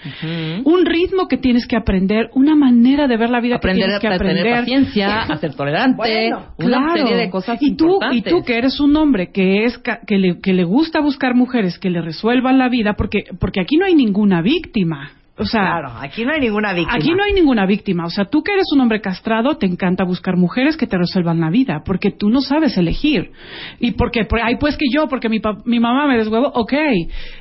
[0.64, 4.00] Un ritmo que tienes que aprender, una manera de ver la vida aprender que a
[4.00, 4.60] tienes que tener aprender.
[4.60, 6.94] paciencia, a ser tolerante, Bueno, una Claro.
[7.08, 8.18] serie de cosas y tú importantes.
[8.20, 11.36] y tú que eres un hombre que es ca- que le, que le gusta buscar
[11.36, 15.62] mujeres que le resuelvan la vida porque porque aquí no hay ninguna víctima o sea
[15.62, 16.96] Claro, aquí no hay ninguna víctima.
[16.96, 18.06] Aquí no hay ninguna víctima.
[18.06, 21.42] O sea, tú que eres un hombre castrado, te encanta buscar mujeres que te resuelvan
[21.42, 23.32] la vida, porque tú no sabes elegir.
[23.80, 26.74] Y porque, por- ay, pues que yo, porque mi, pa- mi mamá me deshuevo, ok,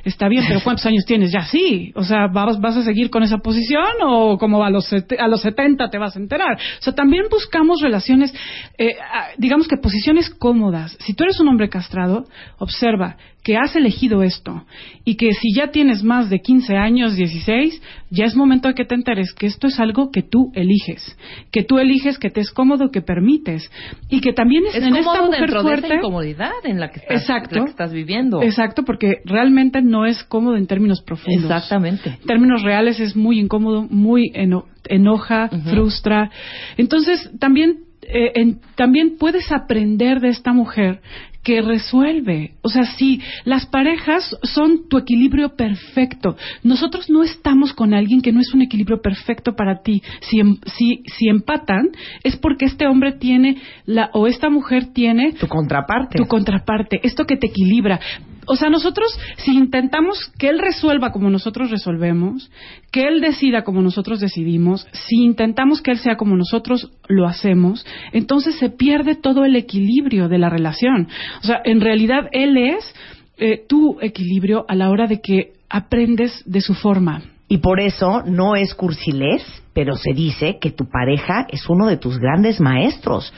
[0.03, 1.31] está bien, pero ¿cuántos años tienes?
[1.31, 1.91] Ya sí.
[1.95, 5.41] O sea, ¿vas, vas a seguir con esa posición o como a los, a los
[5.41, 6.57] 70 te vas a enterar?
[6.57, 8.33] O sea, también buscamos relaciones,
[8.77, 8.95] eh,
[9.37, 10.97] digamos que posiciones cómodas.
[10.99, 12.25] Si tú eres un hombre castrado,
[12.57, 14.65] observa que has elegido esto
[15.05, 17.79] y que si ya tienes más de 15 años, 16,
[18.09, 21.15] ya es momento de que te enteres que esto es algo que tú eliges,
[21.51, 23.69] que tú eliges, que te es cómodo, que permites
[24.09, 25.85] y que también es, es en esta mujer dentro de fuerte.
[25.87, 27.59] esa incomodidad en la que estás, Exacto.
[27.59, 28.41] la que estás viviendo.
[28.41, 31.43] Exacto, porque realmente no es cómodo en términos profundos.
[31.43, 32.17] Exactamente.
[32.21, 36.31] En términos reales es muy incómodo, muy eno- enoja, frustra.
[36.77, 41.01] Entonces, también, eh, en- también puedes aprender de esta mujer
[41.43, 42.55] que resuelve.
[42.63, 48.31] O sea, si las parejas son tu equilibrio perfecto, nosotros no estamos con alguien que
[48.31, 50.01] no es un equilibrio perfecto para ti.
[50.21, 51.89] Si, em- si, si empatan,
[52.23, 56.17] es porque este hombre tiene la, o esta mujer tiene Tu contraparte.
[56.17, 57.99] tu contraparte, esto que te equilibra.
[58.47, 62.51] O sea, nosotros, si intentamos que él resuelva como nosotros resolvemos,
[62.91, 67.85] que él decida como nosotros decidimos, si intentamos que él sea como nosotros lo hacemos,
[68.11, 71.07] entonces se pierde todo el equilibrio de la relación.
[71.41, 72.93] O sea, en realidad él es
[73.37, 77.21] eh, tu equilibrio a la hora de que aprendes de su forma.
[77.47, 81.97] Y por eso no es cursilés, pero se dice que tu pareja es uno de
[81.97, 83.31] tus grandes maestros.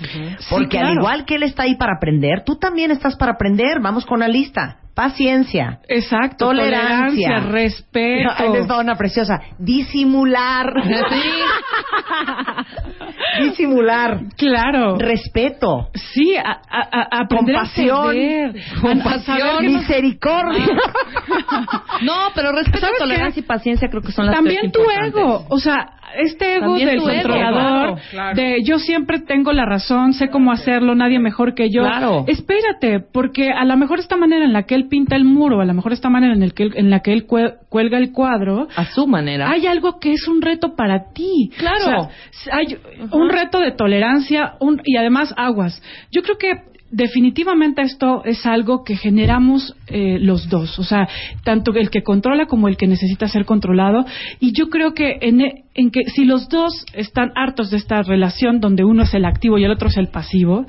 [0.50, 0.88] Porque Sí, claro.
[0.88, 3.82] al igual que él está ahí para aprender, tú también estás para aprender.
[3.82, 4.78] Vamos con la lista.
[4.98, 5.78] Paciencia.
[5.88, 6.48] Exacto.
[6.48, 7.28] Tolerancia.
[7.30, 8.30] Tolerancia, respeto.
[8.36, 9.40] Ahí les va una preciosa.
[9.60, 10.74] Disimular.
[13.42, 14.22] Disimular.
[14.36, 14.98] Claro.
[14.98, 15.90] Respeto.
[15.94, 18.18] Sí, a, a- a- aprender Compasión.
[18.18, 19.38] a Compasión.
[19.38, 20.66] saber que no- Misericordia.
[22.02, 23.40] No, pero respeto, ¿Sabes tolerancia qué?
[23.40, 26.90] y paciencia creo que son las También tres tu ego, o sea, este ego También
[26.90, 28.36] del controlador, claro, claro.
[28.36, 31.82] de yo siempre tengo la razón, sé cómo hacerlo, nadie mejor que yo.
[31.84, 32.26] Claro.
[32.28, 35.66] Espérate, porque a lo mejor esta manera en la que él pinta el muro, a
[35.66, 38.12] lo mejor esta manera en, el que él- en la que él cue- cuelga el
[38.12, 39.50] cuadro, A su manera.
[39.52, 41.52] hay algo que es un reto para ti.
[41.58, 42.04] Claro.
[42.04, 42.78] O sea, hay
[43.12, 45.82] un reto de tolerancia un- y además aguas.
[46.12, 51.08] Yo creo que definitivamente esto es algo que generamos eh, los dos, o sea,
[51.44, 54.06] tanto el que controla como el que necesita ser controlado.
[54.40, 58.02] Y yo creo que en, e- en que si los dos están hartos de esta
[58.02, 60.66] relación donde uno es el activo y el otro es el pasivo,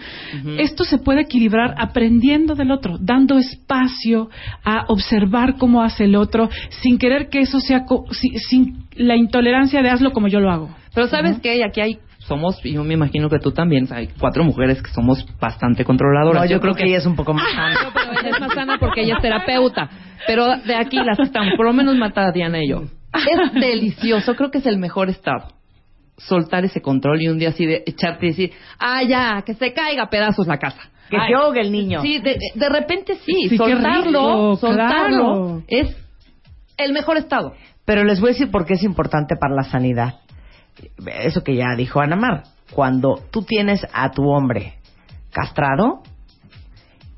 [0.59, 4.29] esto se puede equilibrar aprendiendo del otro, dando espacio
[4.65, 6.49] a observar cómo hace el otro,
[6.83, 10.51] sin querer que eso sea, co- si- sin la intolerancia de hazlo como yo lo
[10.51, 10.71] hago.
[10.95, 11.99] Pero sabes qué, aquí hay
[12.29, 16.43] somos, y yo me imagino que tú también, hay cuatro mujeres que somos bastante controladoras.
[16.43, 17.45] No, yo creo que ella es un poco más
[17.83, 19.89] No, pero ella es más sana porque ella es terapeuta.
[20.27, 22.83] Pero de aquí las estamos, por lo menos mata Diana y yo.
[23.15, 25.49] Es delicioso, creo que es el mejor estado.
[26.19, 29.73] Soltar ese control y un día así de echarte y decir, ah, ya, que se
[29.73, 30.81] caiga a pedazos la casa.
[31.09, 32.03] Que Ay, se ahogue el niño.
[32.03, 35.63] Sí, de, de repente sí, soltarlo, rico, soltarlo claro.
[35.69, 35.97] es
[36.77, 37.55] el mejor estado.
[37.87, 40.17] Pero les voy a decir por qué es importante para la sanidad.
[41.07, 42.45] Eso que ya dijo Ana Mar.
[42.73, 44.75] Cuando tú tienes a tu hombre
[45.33, 46.03] castrado,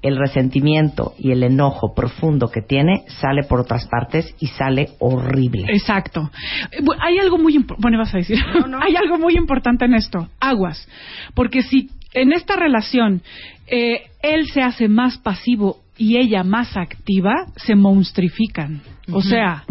[0.02, 5.66] el resentimiento y el enojo profundo que tiene sale por otras partes y sale horrible.
[5.68, 6.30] Exacto.
[6.70, 8.38] Eh, Hay algo muy importante, bueno, vas a decir,
[8.80, 10.88] hay algo muy importante en esto, aguas,
[11.34, 13.22] porque si en esta relación
[13.66, 18.80] eh, él se hace más pasivo y ella más activa, se monstrifican.
[19.12, 19.64] O sea,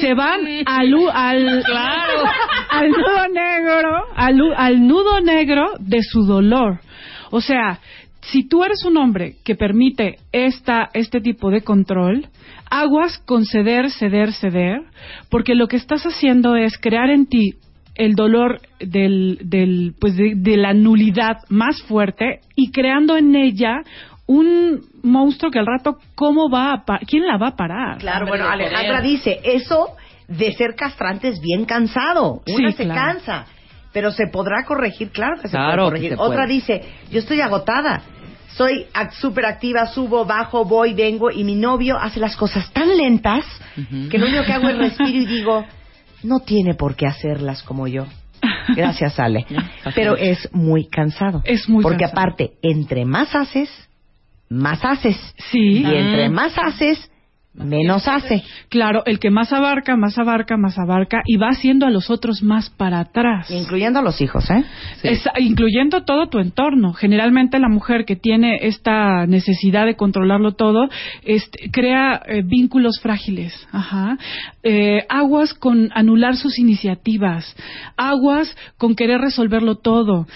[0.00, 1.10] se van al, nudo
[3.32, 6.78] negro, al nudo negro de su dolor.
[7.32, 7.80] O sea,
[8.20, 12.28] si tú eres un hombre que permite esta, este tipo de control,
[12.70, 14.82] aguas con ceder, ceder, ceder,
[15.30, 17.54] porque lo que estás haciendo es crear en ti
[17.96, 23.82] el dolor del, del, pues de, de la nulidad más fuerte y creando en ella
[24.26, 27.98] un monstruo que al rato, ¿cómo va a pa- ¿Quién la va a parar?
[27.98, 28.48] Claro, bueno.
[28.48, 29.88] Alejandra dice, eso
[30.28, 32.42] de ser castrante es bien cansado.
[32.46, 33.00] Una Sí, se claro.
[33.00, 33.46] cansa,
[33.92, 36.10] pero se podrá corregir, claro que se Claro puede corregir.
[36.10, 36.30] se puede.
[36.30, 38.02] Otra dice, yo estoy agotada.
[38.56, 42.96] Soy ac- súper activa, subo, bajo, voy, vengo, y mi novio hace las cosas tan
[42.96, 43.44] lentas
[44.10, 45.64] que lo único que hago es respiro y digo,
[46.22, 48.06] no tiene por qué hacerlas como yo.
[48.76, 49.44] Gracias, Ale.
[49.96, 51.42] Pero es muy cansado.
[51.44, 52.20] Es muy Porque cansado.
[52.22, 53.68] aparte, entre más haces,
[54.54, 55.16] más haces.
[55.50, 55.82] Sí.
[55.82, 57.10] Y entre más haces,
[57.56, 58.42] menos hace.
[58.68, 62.42] Claro, el que más abarca, más abarca, más abarca y va haciendo a los otros
[62.42, 63.48] más para atrás.
[63.48, 64.64] Incluyendo a los hijos, ¿eh?
[65.00, 65.08] Sí.
[65.08, 66.94] Es- incluyendo todo tu entorno.
[66.94, 70.88] Generalmente la mujer que tiene esta necesidad de controlarlo todo
[71.22, 73.54] este, crea eh, vínculos frágiles.
[73.70, 74.18] Ajá.
[74.64, 77.54] Eh, aguas con anular sus iniciativas.
[77.96, 80.26] Aguas con querer resolverlo todo.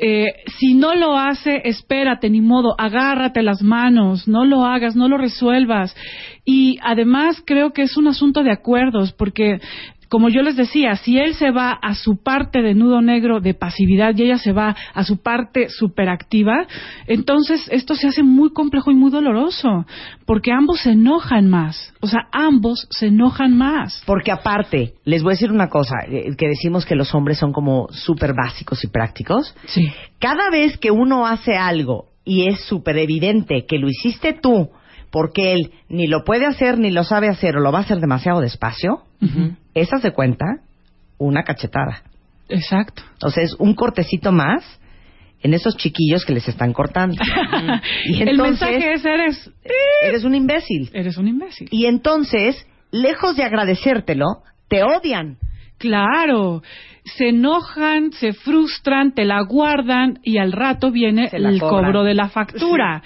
[0.00, 5.08] Eh, si no lo hace, espérate, ni modo, agárrate las manos, no lo hagas, no
[5.08, 5.94] lo resuelvas.
[6.44, 9.60] Y además creo que es un asunto de acuerdos, porque
[10.12, 13.54] como yo les decía, si él se va a su parte de nudo negro de
[13.54, 16.66] pasividad y ella se va a su parte superactiva,
[17.06, 19.86] entonces esto se hace muy complejo y muy doloroso,
[20.26, 21.94] porque ambos se enojan más.
[22.00, 24.02] O sea, ambos se enojan más.
[24.04, 27.54] Porque aparte, les voy a decir una cosa, eh, que decimos que los hombres son
[27.54, 29.56] como súper básicos y prácticos.
[29.64, 29.90] Sí.
[30.18, 34.68] Cada vez que uno hace algo y es súper evidente que lo hiciste tú,
[35.12, 38.00] porque él ni lo puede hacer, ni lo sabe hacer, o lo va a hacer
[38.00, 39.02] demasiado despacio,
[39.74, 40.46] esa se cuenta
[41.18, 42.02] una cachetada.
[42.48, 43.02] Exacto.
[43.12, 44.64] Entonces, un cortecito más
[45.42, 47.16] en esos chiquillos que les están cortando.
[48.06, 49.50] y El entonces, mensaje es eres,
[50.02, 50.90] eres un imbécil.
[50.94, 51.68] eres un imbécil.
[51.70, 55.36] Y entonces, lejos de agradecértelo, te odian.
[55.78, 56.62] Claro,
[57.04, 61.84] se enojan, se frustran, te la guardan y al rato viene el cobran.
[61.86, 63.02] cobro de la factura.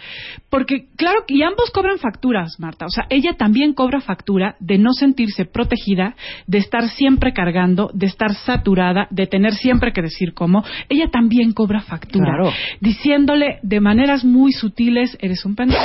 [0.51, 2.85] Porque, claro, y ambos cobran facturas, Marta.
[2.87, 6.15] O sea, ella también cobra factura de no sentirse protegida,
[6.47, 10.63] de estar siempre cargando, de estar saturada, de tener siempre que decir cómo.
[10.89, 12.27] Ella también cobra factura.
[12.37, 12.53] Claro.
[12.81, 15.83] Diciéndole de maneras muy sutiles, eres un pendejo,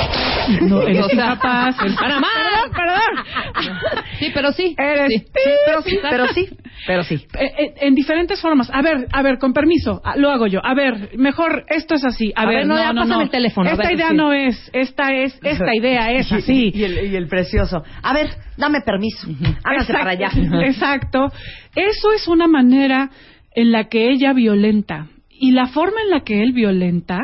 [0.68, 2.28] no, eres O sea, incapaz, eres- Panamá.
[2.34, 3.72] Perdón, perdón.
[4.18, 4.74] Sí, pero sí.
[4.78, 5.18] Eres, Sí.
[5.18, 6.48] sí, pero sí, pero sí,
[6.86, 7.26] pero sí.
[7.42, 8.68] Eh, eh, en diferentes formas.
[8.72, 10.60] A ver, a ver, con permiso, lo hago yo.
[10.64, 12.32] A ver, mejor esto es así.
[12.36, 13.22] A, A ver, ver, no, no, no, pásame no.
[13.22, 14.16] el teléfono, Esta ver, idea sí.
[14.16, 16.70] no es, esta es, esta idea es así.
[16.74, 17.82] Y el, y el precioso.
[18.02, 19.26] A ver, dame permiso.
[19.64, 20.28] Hágase para allá.
[20.64, 21.26] Exacto.
[21.74, 23.10] Eso es una manera
[23.54, 25.06] en la que ella violenta.
[25.30, 27.18] Y la forma en la que él violenta,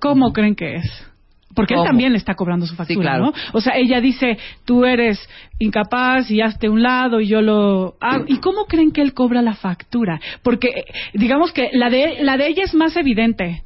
[0.00, 1.11] ¿cómo creen que es?
[1.54, 3.24] Porque él también le está cobrando su factura, claro.
[3.26, 3.32] ¿no?
[3.52, 5.18] O sea, ella dice, tú eres
[5.58, 8.24] incapaz y hazte un lado y yo lo hago.
[8.26, 10.20] ¿Y cómo creen que él cobra la factura?
[10.42, 10.84] Porque, eh,
[11.14, 13.62] digamos que la de, la de ella es más evidente.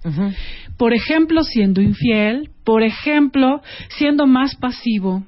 [0.76, 5.22] Por ejemplo, siendo infiel, por ejemplo, siendo más pasivo.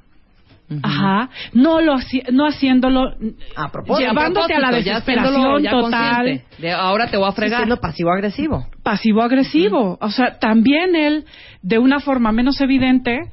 [0.83, 1.97] Ajá, no lo
[2.33, 3.13] no haciéndolo
[3.57, 4.09] A propósito.
[4.11, 6.43] llevándote a la propósito, desesperación ya total.
[6.59, 7.61] De ahora te voy a fregar.
[7.61, 8.67] Siendo pasivo-agresivo.
[8.83, 11.25] pasivo agresivo, o sea, también él
[11.63, 13.31] de una forma menos evidente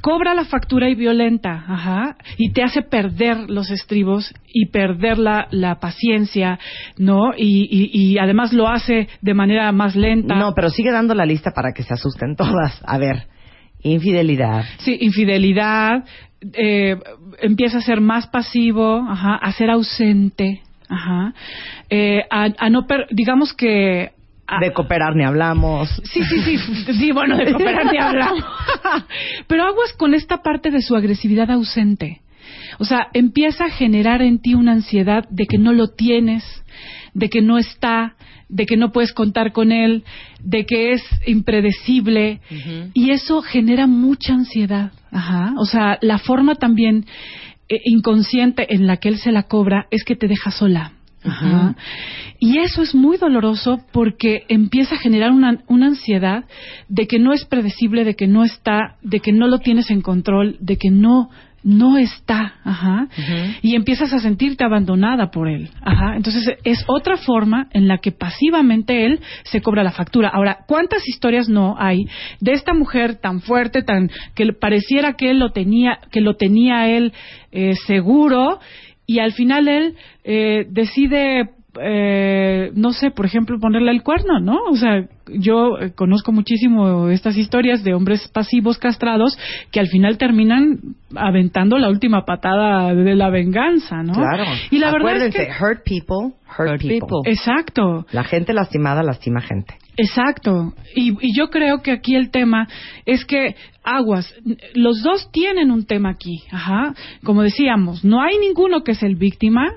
[0.00, 5.48] cobra la factura y violenta, ajá, y te hace perder los estribos y perder la,
[5.50, 6.58] la paciencia,
[6.96, 7.32] ¿no?
[7.36, 10.36] Y, y, y además lo hace de manera más lenta.
[10.36, 12.80] No, pero sigue dando la lista para que se asusten todas.
[12.86, 13.26] A ver,
[13.82, 14.64] infidelidad.
[14.78, 16.04] Sí, infidelidad,
[16.52, 16.96] eh,
[17.40, 21.34] empieza a ser más pasivo, ajá, a ser ausente, ajá,
[21.90, 24.12] eh, a, a no, per- digamos que...
[24.60, 25.90] De cooperar ni hablamos.
[26.04, 26.58] Sí, sí, sí,
[26.94, 28.44] sí, bueno, de cooperar ni hablamos.
[29.46, 32.22] Pero aguas con esta parte de su agresividad ausente.
[32.78, 36.44] O sea, empieza a generar en ti una ansiedad de que no lo tienes,
[37.12, 38.14] de que no está,
[38.48, 40.04] de que no puedes contar con él,
[40.42, 42.40] de que es impredecible.
[42.94, 44.92] Y eso genera mucha ansiedad.
[45.10, 45.54] Ajá.
[45.58, 47.06] O sea, la forma también
[47.68, 50.92] eh, inconsciente en la que él se la cobra es que te deja sola.
[51.24, 51.74] Ajá.
[52.38, 56.44] Y eso es muy doloroso porque empieza a generar una, una ansiedad
[56.88, 60.00] de que no es predecible, de que no está, de que no lo tienes en
[60.00, 61.30] control, de que no
[61.68, 63.08] no está, ajá,
[63.60, 66.16] y empiezas a sentirte abandonada por él, ajá.
[66.16, 70.30] Entonces es otra forma en la que pasivamente él se cobra la factura.
[70.30, 72.06] Ahora, ¿cuántas historias no hay
[72.40, 76.88] de esta mujer tan fuerte, tan que pareciera que él lo tenía, que lo tenía
[76.88, 77.12] él
[77.52, 78.60] eh, seguro
[79.06, 81.50] y al final él eh, decide
[81.80, 84.56] eh, no sé, por ejemplo, ponerle el cuerno, ¿no?
[84.70, 89.38] O sea, yo eh, conozco muchísimo estas historias de hombres pasivos castrados
[89.70, 90.78] que al final terminan
[91.14, 94.14] aventando la última patada de la venganza, ¿no?
[94.14, 94.44] Claro.
[94.70, 97.00] Y la verdad es Acuérdense, que hurt people, hurt, Hurt people.
[97.00, 97.30] people.
[97.30, 98.06] exacto.
[98.12, 99.74] La gente lastimada lastima gente.
[99.98, 100.74] Exacto.
[100.94, 102.68] Y, y, yo creo que aquí el tema
[103.04, 104.32] es que, aguas,
[104.74, 106.44] los dos tienen un tema aquí.
[106.52, 106.94] Ajá.
[107.24, 109.72] Como decíamos, no hay ninguno que es el víctima.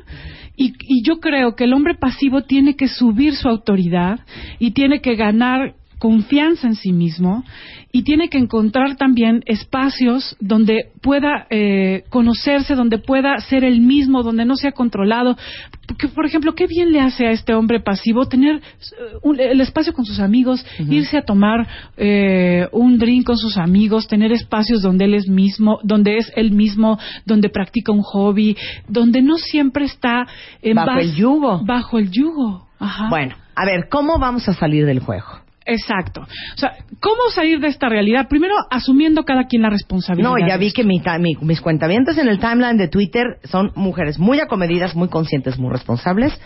[0.61, 4.19] Y, y yo creo que el hombre pasivo tiene que subir su autoridad
[4.59, 7.43] y tiene que ganar confianza en sí mismo
[7.91, 14.23] y tiene que encontrar también espacios donde pueda eh, conocerse, donde pueda ser el mismo,
[14.23, 15.37] donde no sea controlado.
[15.87, 18.61] Porque, por ejemplo, qué bien le hace a este hombre pasivo tener eh,
[19.21, 24.07] un, el espacio con sus amigos, irse a tomar eh, un drink con sus amigos,
[24.07, 26.97] tener espacios donde él es mismo, donde es él mismo,
[27.27, 30.25] donde practica un hobby, donde no siempre está
[30.63, 31.61] en bajo el yugo.
[31.63, 32.65] Bajo el yugo.
[32.79, 33.07] Ajá.
[33.07, 35.50] Bueno, a ver, ¿cómo vamos a salir del juego?
[35.65, 36.21] Exacto.
[36.21, 38.27] O sea, ¿cómo salir de esta realidad?
[38.27, 40.29] Primero, asumiendo cada quien la responsabilidad.
[40.29, 44.17] No, ya vi que mi, mi, mis cuentavientes en el timeline de Twitter son mujeres
[44.17, 46.39] muy acomedidas, muy conscientes, muy responsables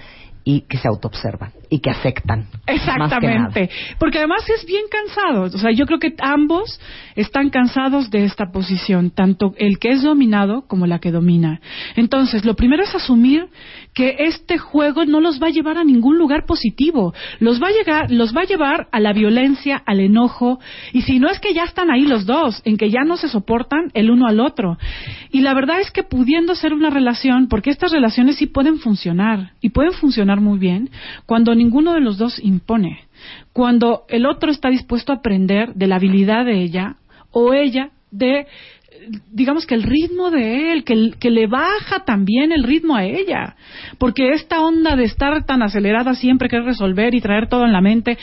[0.48, 2.46] y que se autoobservan y que afectan.
[2.68, 3.70] Exactamente.
[4.00, 5.44] Porque además es bien cansado.
[5.46, 6.80] O sea, yo creo que ambos
[7.16, 11.62] están cansados de esta posición, tanto el que es dominado como la que domina.
[11.96, 13.48] Entonces, lo primero es asumir
[13.96, 17.14] que este juego no los va a llevar a ningún lugar positivo.
[17.40, 20.60] Los va a, llegar, los va a llevar a la violencia, al enojo.
[20.94, 23.30] Y si no es que ya están ahí los dos, en que ya no se
[23.30, 24.78] soportan el uno al otro.
[25.32, 29.54] Y la verdad es que pudiendo ser una relación, porque estas relaciones sí pueden funcionar
[29.62, 30.90] y pueden funcionar muy bien
[31.26, 33.00] cuando ninguno de los dos impone,
[33.54, 36.96] cuando el otro está dispuesto a aprender de la habilidad de ella
[37.32, 38.48] o ella de
[39.32, 43.56] digamos que el ritmo de él, que, que, le baja también el ritmo a ella,
[43.98, 47.82] porque esta onda de estar tan acelerada siempre, querer resolver y traer todo en la
[47.82, 48.18] mente,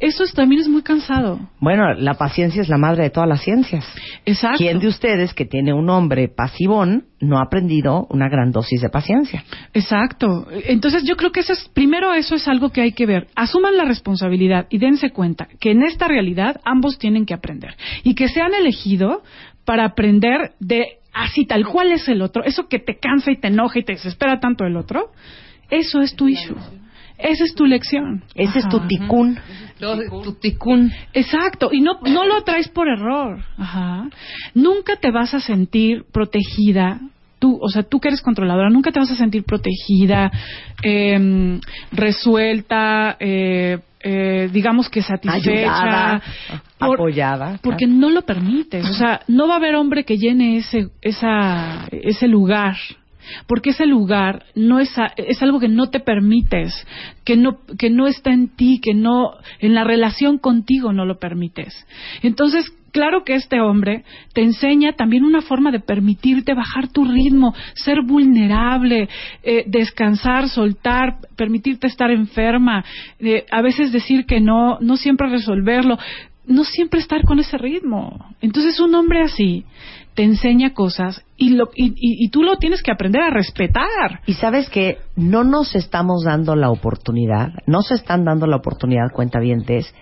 [0.00, 1.38] eso también es muy cansado.
[1.60, 3.86] Bueno, la paciencia es la madre de todas las ciencias.
[4.24, 4.56] Exacto.
[4.56, 8.88] ¿Quién de ustedes que tiene un hombre pasivón no ha aprendido una gran dosis de
[8.88, 9.44] paciencia?
[9.74, 10.46] Exacto.
[10.64, 13.28] Entonces yo creo que eso es, primero eso es algo que hay que ver.
[13.36, 18.14] Asuman la responsabilidad y dense cuenta que en esta realidad ambos tienen que aprender y
[18.14, 19.22] que se han elegido
[19.66, 23.48] para aprender de así tal cual es el otro, eso que te cansa y te
[23.48, 25.10] enoja y te desespera tanto el otro,
[25.68, 26.56] eso es tu issue.
[27.22, 28.22] Esa es tu lección.
[28.34, 29.38] Ese es tu ticún.
[30.24, 30.92] Tu ticún.
[31.12, 31.70] Exacto.
[31.72, 33.38] Y no, no lo traes por error.
[33.56, 34.08] Ajá.
[34.54, 37.00] Nunca te vas a sentir protegida.
[37.38, 40.30] Tú, o sea, tú que eres controladora, nunca te vas a sentir protegida,
[40.82, 41.58] eh,
[41.90, 46.22] resuelta, eh, eh, digamos que satisfecha, Ayudada,
[46.78, 47.58] por- apoyada.
[47.62, 48.84] porque no lo permites.
[48.88, 52.76] O sea, no va a haber hombre que llene ese, esa, ese lugar.
[53.46, 56.72] Porque ese lugar no es, a- es algo que no te permites,
[57.24, 61.18] que no, que no está en ti, que no, en la relación contigo no lo
[61.18, 61.74] permites.
[62.22, 64.04] Entonces, claro que este hombre
[64.34, 69.08] te enseña también una forma de permitirte bajar tu ritmo, ser vulnerable,
[69.42, 72.84] eh, descansar, soltar, permitirte estar enferma,
[73.20, 75.98] eh, a veces decir que no, no siempre resolverlo,
[76.46, 78.34] no siempre estar con ese ritmo.
[78.40, 79.64] Entonces un hombre así
[80.14, 84.20] te enseña cosas y, lo, y, y- y tú lo tienes que aprender a respetar.
[84.26, 89.10] Y sabes que no nos estamos dando la oportunidad, no se están dando la oportunidad,
[89.12, 89.94] cuentavientes,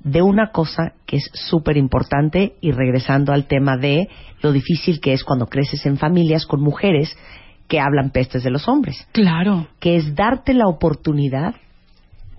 [0.00, 4.08] de una cosa que es súper importante y regresando al tema de
[4.42, 7.16] lo difícil que es cuando creces en familias con mujeres
[7.66, 9.66] que hablan pestes de los hombres, Claro.
[9.80, 11.56] que es darte la oportunidad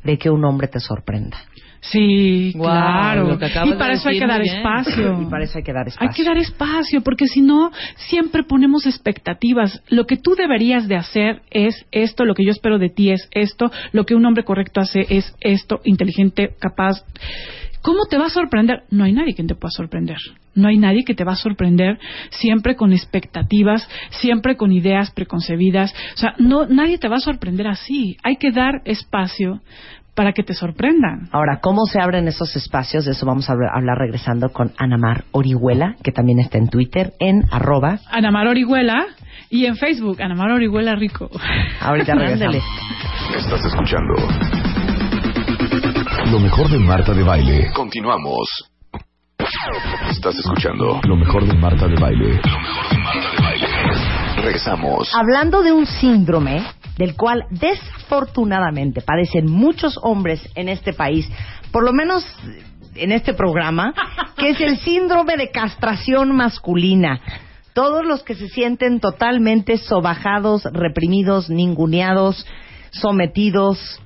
[0.04, 1.38] de que un hombre te sorprenda.
[1.82, 3.38] Sí, claro.
[3.66, 4.58] Y para de eso hay que dar bien.
[4.58, 5.22] espacio.
[5.22, 6.10] Y para eso hay que dar espacio.
[6.10, 9.82] Hay que dar espacio, porque si no, siempre ponemos expectativas.
[9.90, 13.28] Lo que tú deberías de hacer es esto, lo que yo espero de ti es
[13.32, 17.04] esto, lo que un hombre correcto hace es esto, inteligente, capaz.
[17.82, 18.84] ¿Cómo te va a sorprender?
[18.90, 20.18] No hay nadie que te pueda sorprender.
[20.54, 21.98] No hay nadie que te va a sorprender
[22.30, 25.94] siempre con expectativas, siempre con ideas preconcebidas.
[26.16, 28.18] O sea, no, nadie te va a sorprender así.
[28.22, 29.62] Hay que dar espacio
[30.20, 31.30] para que te sorprendan.
[31.32, 33.06] Ahora, ¿cómo se abren esos espacios?
[33.06, 37.46] De eso vamos a hablar, regresando con Anamar Orihuela, que también está en Twitter, en
[37.50, 38.00] arroba.
[38.12, 39.06] Anamar Orihuela
[39.50, 41.30] y en Facebook, Anamar Orihuela Rico.
[41.80, 42.58] Ahorita regresamos.
[43.34, 44.14] Estás escuchando
[46.30, 47.72] lo mejor de Marta de Baile.
[47.74, 48.70] Continuamos.
[50.10, 52.42] Estás escuchando lo mejor de Marta de Baile.
[52.42, 53.39] Lo mejor de Marta de Baile.
[54.42, 55.12] Regresamos.
[55.14, 56.64] Hablando de un síndrome
[56.98, 61.30] del cual desafortunadamente padecen muchos hombres en este país,
[61.72, 62.26] por lo menos
[62.96, 63.94] en este programa,
[64.38, 67.22] que es el síndrome de castración masculina.
[67.74, 72.46] Todos los que se sienten totalmente sobajados, reprimidos, ninguneados,
[72.92, 74.02] sometidos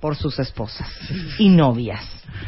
[0.00, 0.88] por sus esposas
[1.38, 2.04] y novias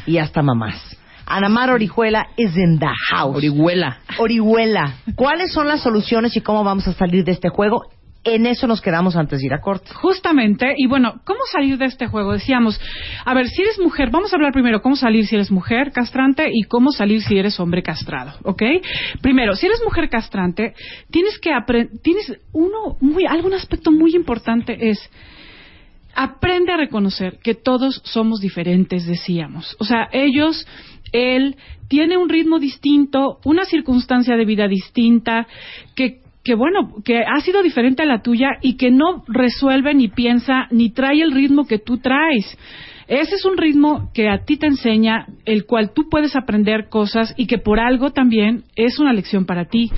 [0.06, 0.96] y hasta mamás.
[1.26, 3.36] Anamar Orihuela is in the house.
[3.36, 3.98] Orihuela.
[4.18, 7.82] Orihuela, ¿cuáles son las soluciones y cómo vamos a salir de este juego?
[8.26, 9.94] en eso nos quedamos antes de ir a corte.
[9.94, 12.32] Justamente, y bueno, ¿cómo salir de este juego?
[12.32, 12.80] Decíamos,
[13.24, 16.48] a ver, si eres mujer, vamos a hablar primero cómo salir si eres mujer castrante
[16.52, 18.62] y cómo salir si eres hombre castrado, ¿ok?
[19.22, 20.74] Primero, si eres mujer castrante,
[21.10, 24.98] tienes que aprender, tienes uno, muy, algún aspecto muy importante es,
[26.16, 29.76] aprende a reconocer que todos somos diferentes, decíamos.
[29.78, 30.66] O sea, ellos,
[31.16, 31.56] él,
[31.88, 35.46] tiene un ritmo distinto, una circunstancia de vida distinta,
[35.94, 40.06] que que bueno, que ha sido diferente a la tuya y que no resuelve ni
[40.06, 42.56] piensa ni trae el ritmo que tú traes.
[43.08, 47.34] Ese es un ritmo que a ti te enseña, el cual tú puedes aprender cosas
[47.36, 49.90] y que por algo también es una lección para ti.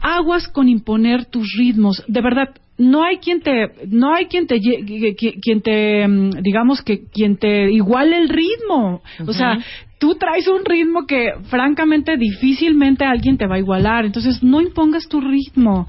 [0.00, 2.02] Aguas con imponer tus ritmos.
[2.06, 2.48] De verdad,
[2.78, 7.70] no hay quien te, no hay quien te, quien te, mm, digamos que quien te
[7.70, 9.02] iguale el ritmo.
[9.26, 9.58] O sea,
[10.00, 14.06] tú traes un ritmo que francamente difícilmente alguien te va a igualar.
[14.06, 15.86] Entonces, no impongas tu ritmo.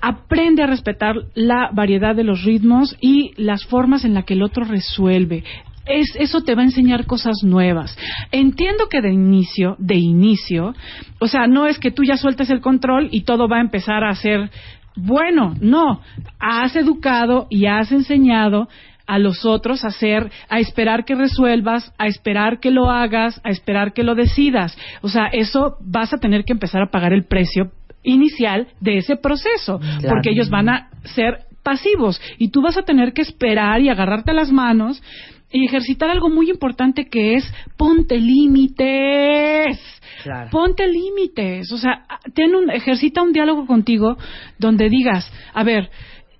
[0.00, 4.42] Aprende a respetar la variedad de los ritmos y las formas en las que el
[4.42, 5.42] otro resuelve.
[5.86, 7.96] Es, eso te va a enseñar cosas nuevas.
[8.30, 10.74] Entiendo que de inicio, de inicio,
[11.18, 14.04] o sea, no es que tú ya sueltes el control y todo va a empezar
[14.04, 14.50] a ser
[14.96, 16.02] bueno, no.
[16.38, 18.68] Has educado y has enseñado
[19.06, 23.50] a los otros a hacer, a esperar que resuelvas, a esperar que lo hagas, a
[23.50, 24.76] esperar que lo decidas.
[25.02, 27.70] O sea, eso vas a tener que empezar a pagar el precio
[28.02, 33.12] inicial de ese proceso, porque ellos van a ser pasivos y tú vas a tener
[33.12, 35.02] que esperar y agarrarte las manos
[35.50, 39.80] y ejercitar algo muy importante que es ponte límites.
[40.50, 44.16] Ponte límites, o sea, ten un, ejercita un diálogo contigo
[44.58, 45.90] donde digas, a ver,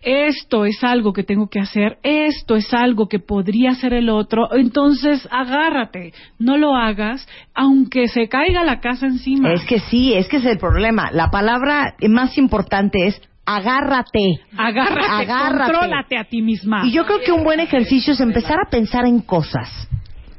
[0.05, 4.55] esto es algo que tengo que hacer, esto es algo que podría hacer el otro,
[4.55, 9.52] entonces agárrate, no lo hagas, aunque se caiga la casa encima.
[9.52, 11.11] Es que sí, es que es el problema.
[11.12, 14.40] La palabra más importante es agárrate.
[14.57, 15.72] Agárrate, agárrate.
[15.72, 16.86] contrólate a ti misma.
[16.86, 19.88] Y yo creo que un buen ejercicio es empezar a pensar en cosas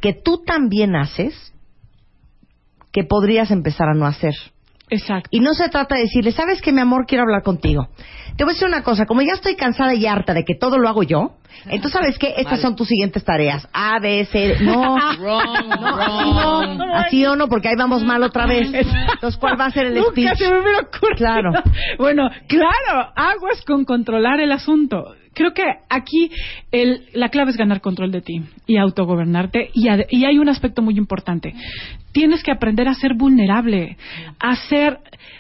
[0.01, 1.53] que tú también haces
[2.91, 4.33] que podrías empezar a no hacer.
[4.89, 5.29] Exacto.
[5.31, 7.05] Y no se trata de decirle, ¿sabes qué, mi amor?
[7.07, 7.87] Quiero hablar contigo.
[8.37, 10.77] Te voy a decir una cosa, como ya estoy cansada y harta de que todo
[10.77, 12.33] lo hago yo, entonces, ¿sabes qué?
[12.37, 13.67] Estas son tus siguientes tareas.
[13.73, 14.97] A, B, C, no.
[15.17, 18.69] wrong, no, Así o no, porque ahí vamos mal otra vez.
[18.73, 20.37] Entonces, ¿cuál va a ser el Nunca speech?
[20.37, 21.15] se me hubiera ocurrido.
[21.17, 21.51] Claro.
[21.97, 25.15] Bueno, claro, aguas con controlar el asunto.
[25.33, 26.29] Creo que aquí
[26.71, 29.69] el, la clave es ganar control de ti y autogobernarte.
[29.73, 31.53] Y, ad- y hay un aspecto muy importante.
[32.15, 33.97] Tienes que aprender a ser vulnerable,
[34.39, 34.99] a ser,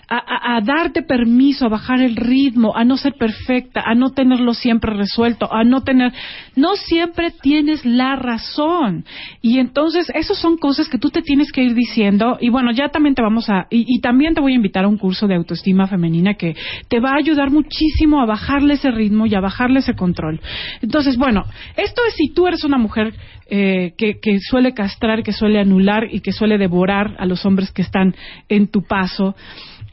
[0.09, 4.09] a, a- a darte permiso, a bajar el ritmo, a no ser perfecta, a no
[4.09, 6.11] tenerlo siempre resuelto, a no tener,
[6.57, 9.05] no siempre tienes la razón.
[9.41, 12.37] Y entonces, esas son cosas que tú te tienes que ir diciendo.
[12.41, 14.89] Y bueno, ya también te vamos a, y, y también te voy a invitar a
[14.89, 16.57] un curso de autoestima femenina que
[16.89, 20.41] te va a ayudar muchísimo a bajarle ese ritmo y a bajarle ese control.
[20.81, 21.45] Entonces, bueno,
[21.77, 23.13] esto es si tú eres una mujer
[23.47, 27.71] eh, que, que suele castrar, que suele anular y que suele devorar a los hombres
[27.71, 28.15] que están
[28.49, 29.35] en tu paso.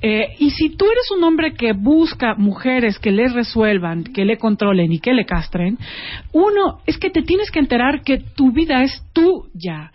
[0.00, 4.36] Eh, y si tú eres un hombre que busca mujeres que le resuelvan, que le
[4.36, 5.78] controlen y que le castren,
[6.32, 9.92] uno es que te tienes que enterar que tu vida es tuya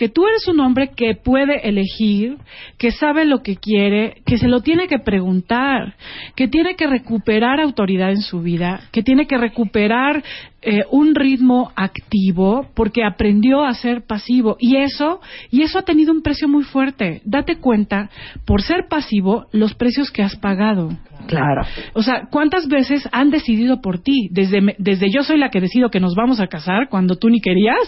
[0.00, 2.38] que tú eres un hombre que puede elegir,
[2.78, 5.94] que sabe lo que quiere, que se lo tiene que preguntar,
[6.36, 10.24] que tiene que recuperar autoridad en su vida, que tiene que recuperar
[10.62, 15.20] eh, un ritmo activo porque aprendió a ser pasivo y eso
[15.50, 17.20] y eso ha tenido un precio muy fuerte.
[17.26, 18.08] Date cuenta
[18.46, 20.96] por ser pasivo los precios que has pagado.
[21.26, 21.62] Claro.
[21.94, 24.28] O sea, ¿cuántas veces han decidido por ti?
[24.30, 27.28] Desde, me- desde yo soy la que decido que nos vamos a casar cuando tú
[27.28, 27.78] ni querías,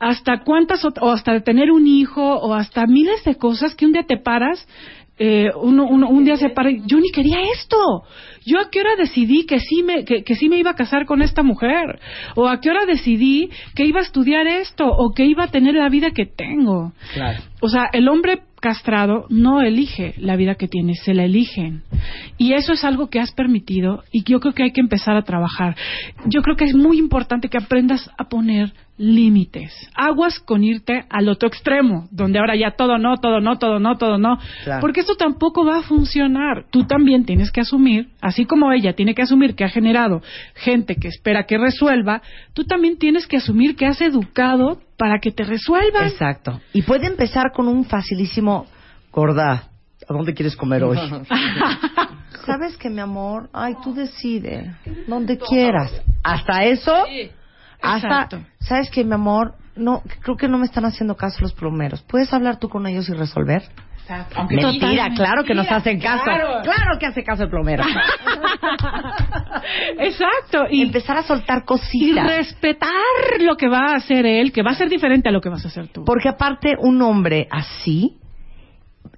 [0.00, 3.92] hasta cuántas, o hasta de tener un hijo, o hasta miles de cosas que un
[3.92, 4.66] día te paras,
[5.18, 7.76] eh, uno, uno- un día se para y yo ni quería esto.
[8.44, 11.06] Yo a qué hora decidí que sí, me, que, que sí me iba a casar
[11.06, 11.98] con esta mujer,
[12.36, 15.74] o a qué hora decidí que iba a estudiar esto, o que iba a tener
[15.74, 16.92] la vida que tengo.
[17.14, 17.40] Claro.
[17.60, 21.84] O sea, el hombre castrado no elige la vida que tiene, se la eligen.
[22.36, 25.16] Y eso es algo que has permitido y que yo creo que hay que empezar
[25.16, 25.76] a trabajar.
[26.24, 29.72] Yo creo que es muy importante que aprendas a poner límites.
[29.94, 33.98] Aguas con irte al otro extremo, donde ahora ya todo no, todo no, todo no,
[33.98, 34.36] todo no.
[34.64, 34.80] Claro.
[34.80, 36.64] Porque esto tampoco va a funcionar.
[36.72, 40.22] Tú también tienes que asumir, así como ella tiene que asumir que ha generado
[40.54, 42.20] gente que espera que resuelva,
[42.52, 46.06] tú también tienes que asumir que has educado para que te resuelvan.
[46.06, 46.60] Exacto.
[46.72, 48.66] Y puede empezar con un facilísimo,
[49.12, 49.68] gorda,
[50.08, 50.98] ¿a dónde quieres comer hoy?
[52.46, 53.48] ¿Sabes que mi amor?
[53.52, 54.76] Ay, tú decide,
[55.06, 55.92] donde quieras.
[56.22, 57.30] Hasta eso, hasta,
[57.82, 58.40] Exacto.
[58.60, 59.54] ¿sabes que mi amor?
[59.76, 62.02] No, creo que no me están haciendo caso los plomeros.
[62.02, 63.62] ¿Puedes hablar tú con ellos y resolver?
[64.36, 66.24] Aunque Mentira, claro que nos hacen caso.
[66.24, 66.62] claro.
[66.62, 67.84] Claro que hace caso el plomero.
[69.98, 70.66] Exacto.
[70.70, 72.26] Y empezar a soltar y cositas.
[72.26, 72.90] respetar
[73.40, 75.64] lo que va a hacer él, que va a ser diferente a lo que vas
[75.64, 76.04] a hacer tú.
[76.04, 78.16] Porque aparte un hombre así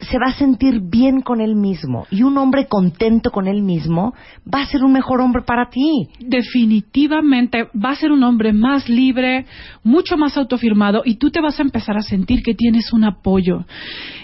[0.00, 4.14] se va a sentir bien con él mismo y un hombre contento con él mismo
[4.52, 6.08] va a ser un mejor hombre para ti.
[6.20, 9.46] definitivamente va a ser un hombre más libre,
[9.82, 13.64] mucho más autofirmado y tú te vas a empezar a sentir que tienes un apoyo.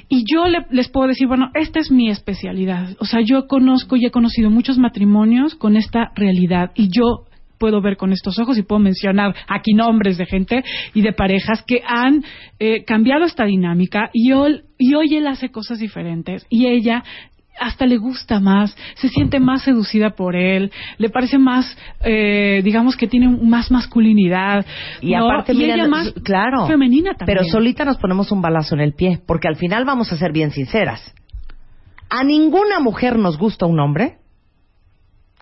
[0.09, 2.91] Y yo le- les puedo decir, bueno, esta es mi especialidad.
[3.01, 7.25] O sea, yo conozco y he conocido muchos matrimonios con esta realidad y yo
[7.65, 10.62] puedo ver con estos ojos y puedo mencionar aquí nombres de gente
[10.93, 12.23] y de parejas que han
[12.59, 17.03] eh, cambiado esta dinámica y hoy, y hoy él hace cosas diferentes y ella
[17.59, 22.99] hasta le gusta más, se siente más seducida por él, le parece más, eh, digamos
[22.99, 24.67] que tiene más masculinidad.
[25.01, 25.25] Y ¿no?
[25.25, 27.39] aparte, y mira, ella más claro, femenina también.
[27.39, 30.33] Pero solita nos ponemos un balazo en el pie, porque al final vamos a ser
[30.33, 31.15] bien sinceras.
[32.11, 34.19] A ninguna mujer nos gusta un hombre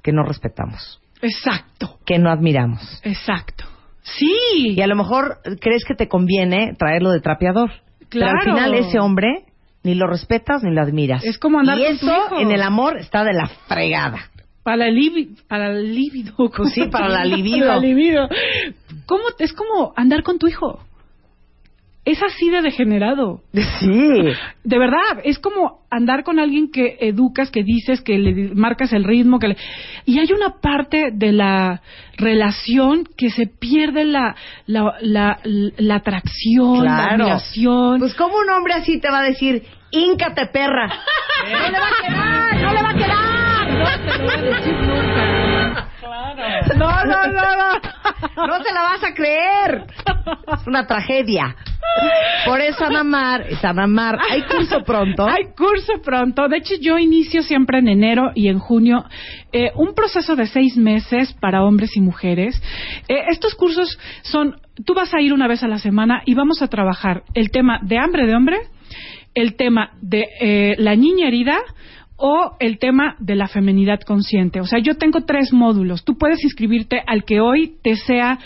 [0.05, 3.01] que no respetamos, Exacto, que no admiramos.
[3.03, 3.65] exacto.
[4.03, 4.35] Sí.
[4.77, 7.71] Y a lo mejor crees que te conviene traerlo de trapeador.
[8.11, 8.57] Pero al Claro.
[8.57, 9.45] final ese hombre
[9.85, 11.25] ni lo respetas ni lo admiras.
[11.25, 12.41] Es como andar y con tu eso hijo.
[12.41, 14.19] en el amor está de la fregada.
[14.65, 15.97] Para el libi- para el.
[16.57, 17.67] Pues sí, para la libido.
[17.67, 18.29] Para la libido.
[19.07, 20.81] ¿Cómo, es como andar con tu hijo.
[22.05, 23.43] Es así de degenerado.
[23.81, 24.11] Sí.
[24.65, 29.05] De verdad, es como andar con alguien que educas, que dices, que le marcas el
[29.05, 29.57] ritmo, que le...
[30.05, 31.83] y hay una parte de la
[32.17, 34.37] relación que se pierde la
[34.67, 37.99] la, la, la atracción, la admiración.
[37.99, 40.89] Pues como un hombre así te va a decir, íncate perra.
[41.51, 43.73] no le va a quedar, no le va a quedar.
[43.73, 44.92] no te lo voy a decir.
[46.77, 47.73] No, no, no, no.
[48.47, 49.85] No te la vas a creer.
[50.53, 51.55] Es una tragedia.
[52.47, 54.19] Por eso Anamar es Anamar.
[54.31, 55.27] Hay curso pronto.
[55.27, 56.49] Hay curso pronto.
[56.49, 59.05] De hecho, yo inicio siempre en enero y en junio
[59.53, 62.61] eh, un proceso de seis meses para hombres y mujeres.
[63.09, 66.63] Eh, estos cursos son, tú vas a ir una vez a la semana y vamos
[66.63, 68.59] a trabajar el tema de hambre de hombre,
[69.35, 71.59] el tema de eh, la niña herida
[72.25, 74.61] o el tema de la femenidad consciente.
[74.61, 76.05] O sea, yo tengo tres módulos.
[76.05, 78.39] Tú puedes inscribirte al que hoy te sea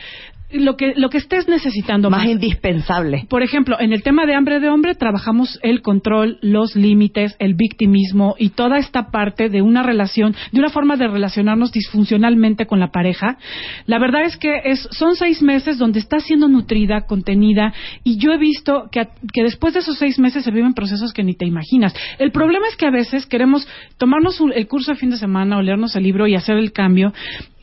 [0.60, 2.30] lo que, lo que estés necesitando Más más.
[2.30, 3.26] indispensable.
[3.28, 7.54] Por ejemplo, en el tema de hambre de hombre trabajamos el control, los límites, el
[7.54, 12.80] victimismo y toda esta parte de una relación, de una forma de relacionarnos disfuncionalmente con
[12.80, 13.38] la pareja.
[13.86, 17.72] La verdad es que es, son seis meses donde está siendo nutrida, contenida
[18.04, 21.22] y yo he visto que, que después de esos seis meses se viven procesos que
[21.22, 21.94] ni te imaginas.
[22.18, 23.66] El problema es que a veces queremos
[23.98, 26.72] tomarnos un- el curso de fin de semana o leernos el libro y hacer el
[26.72, 27.12] cambio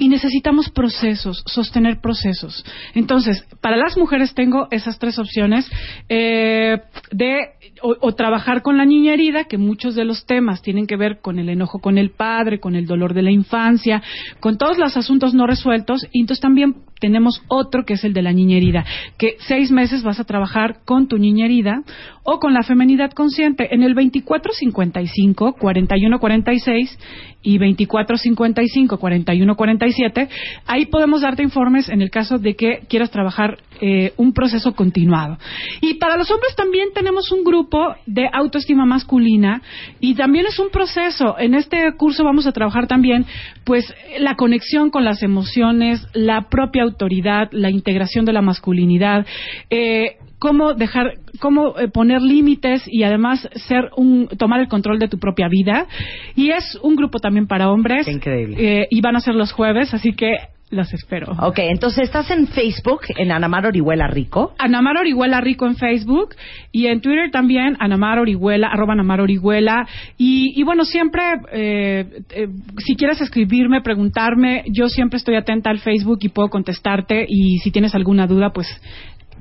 [0.04, 2.66] y necesitamos procesos, sostener procesos.
[2.94, 5.66] Entonces, para las mujeres tengo esas tres opciones
[6.10, 6.78] eh,
[7.10, 7.40] de
[7.82, 11.22] o, o trabajar con la niña herida, que muchos de los temas tienen que ver
[11.22, 14.04] con el enojo con el padre, con el dolor de la infancia,
[14.42, 18.22] con todos los asuntos no resueltos, y entonces también tenemos otro que es el de
[18.22, 18.86] la niña herida,
[19.18, 21.84] que seis meses vas a trabajar con tu niña herida
[22.24, 26.98] o con la femenidad consciente en el 2455 4146
[27.44, 30.30] y 2455 4147.
[30.66, 35.38] Ahí podemos darte informes en el caso de que quieras trabajar eh, un proceso continuado.
[35.82, 39.62] Y para los hombres también tenemos un grupo de autoestima masculina
[40.00, 41.36] y también es un proceso.
[41.38, 43.26] En este curso vamos a trabajar también
[43.66, 49.26] pues la conexión con las emociones, la propia autoridad, la integración de la masculinidad,
[49.70, 55.08] eh, cómo dejar, cómo eh, poner límites y además ser un, tomar el control de
[55.08, 55.88] tu propia vida.
[56.36, 58.06] Y es un grupo también para hombres.
[58.06, 58.58] Qué increíble.
[58.60, 60.36] Eh, y van a ser los jueves, así que
[60.74, 61.32] los espero.
[61.40, 64.54] Ok, entonces estás en Facebook, en Anamar Orihuela Rico.
[64.60, 66.36] Anamar Orihuela Rico en Facebook
[66.72, 69.88] y en Twitter también Anamar Orihuela, arroba Anamar Orihuela.
[70.18, 71.22] Y, y bueno, siempre,
[71.52, 72.48] eh, eh,
[72.80, 77.26] si quieres escribirme, preguntarme, yo siempre estoy atenta al Facebook y puedo contestarte.
[77.28, 78.68] Y si tienes alguna duda, pues,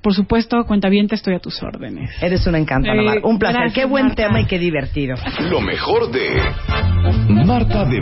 [0.02, 2.10] por supuesto, cuenta bien, te estoy a tus órdenes.
[2.20, 3.18] Eres una encanto, Eh, Anamar.
[3.22, 3.60] Un placer.
[3.60, 4.24] gracias, Qué buen Marta.
[4.26, 5.14] tema y qué divertido.
[5.48, 6.42] Lo mejor de
[7.46, 8.00] Marta de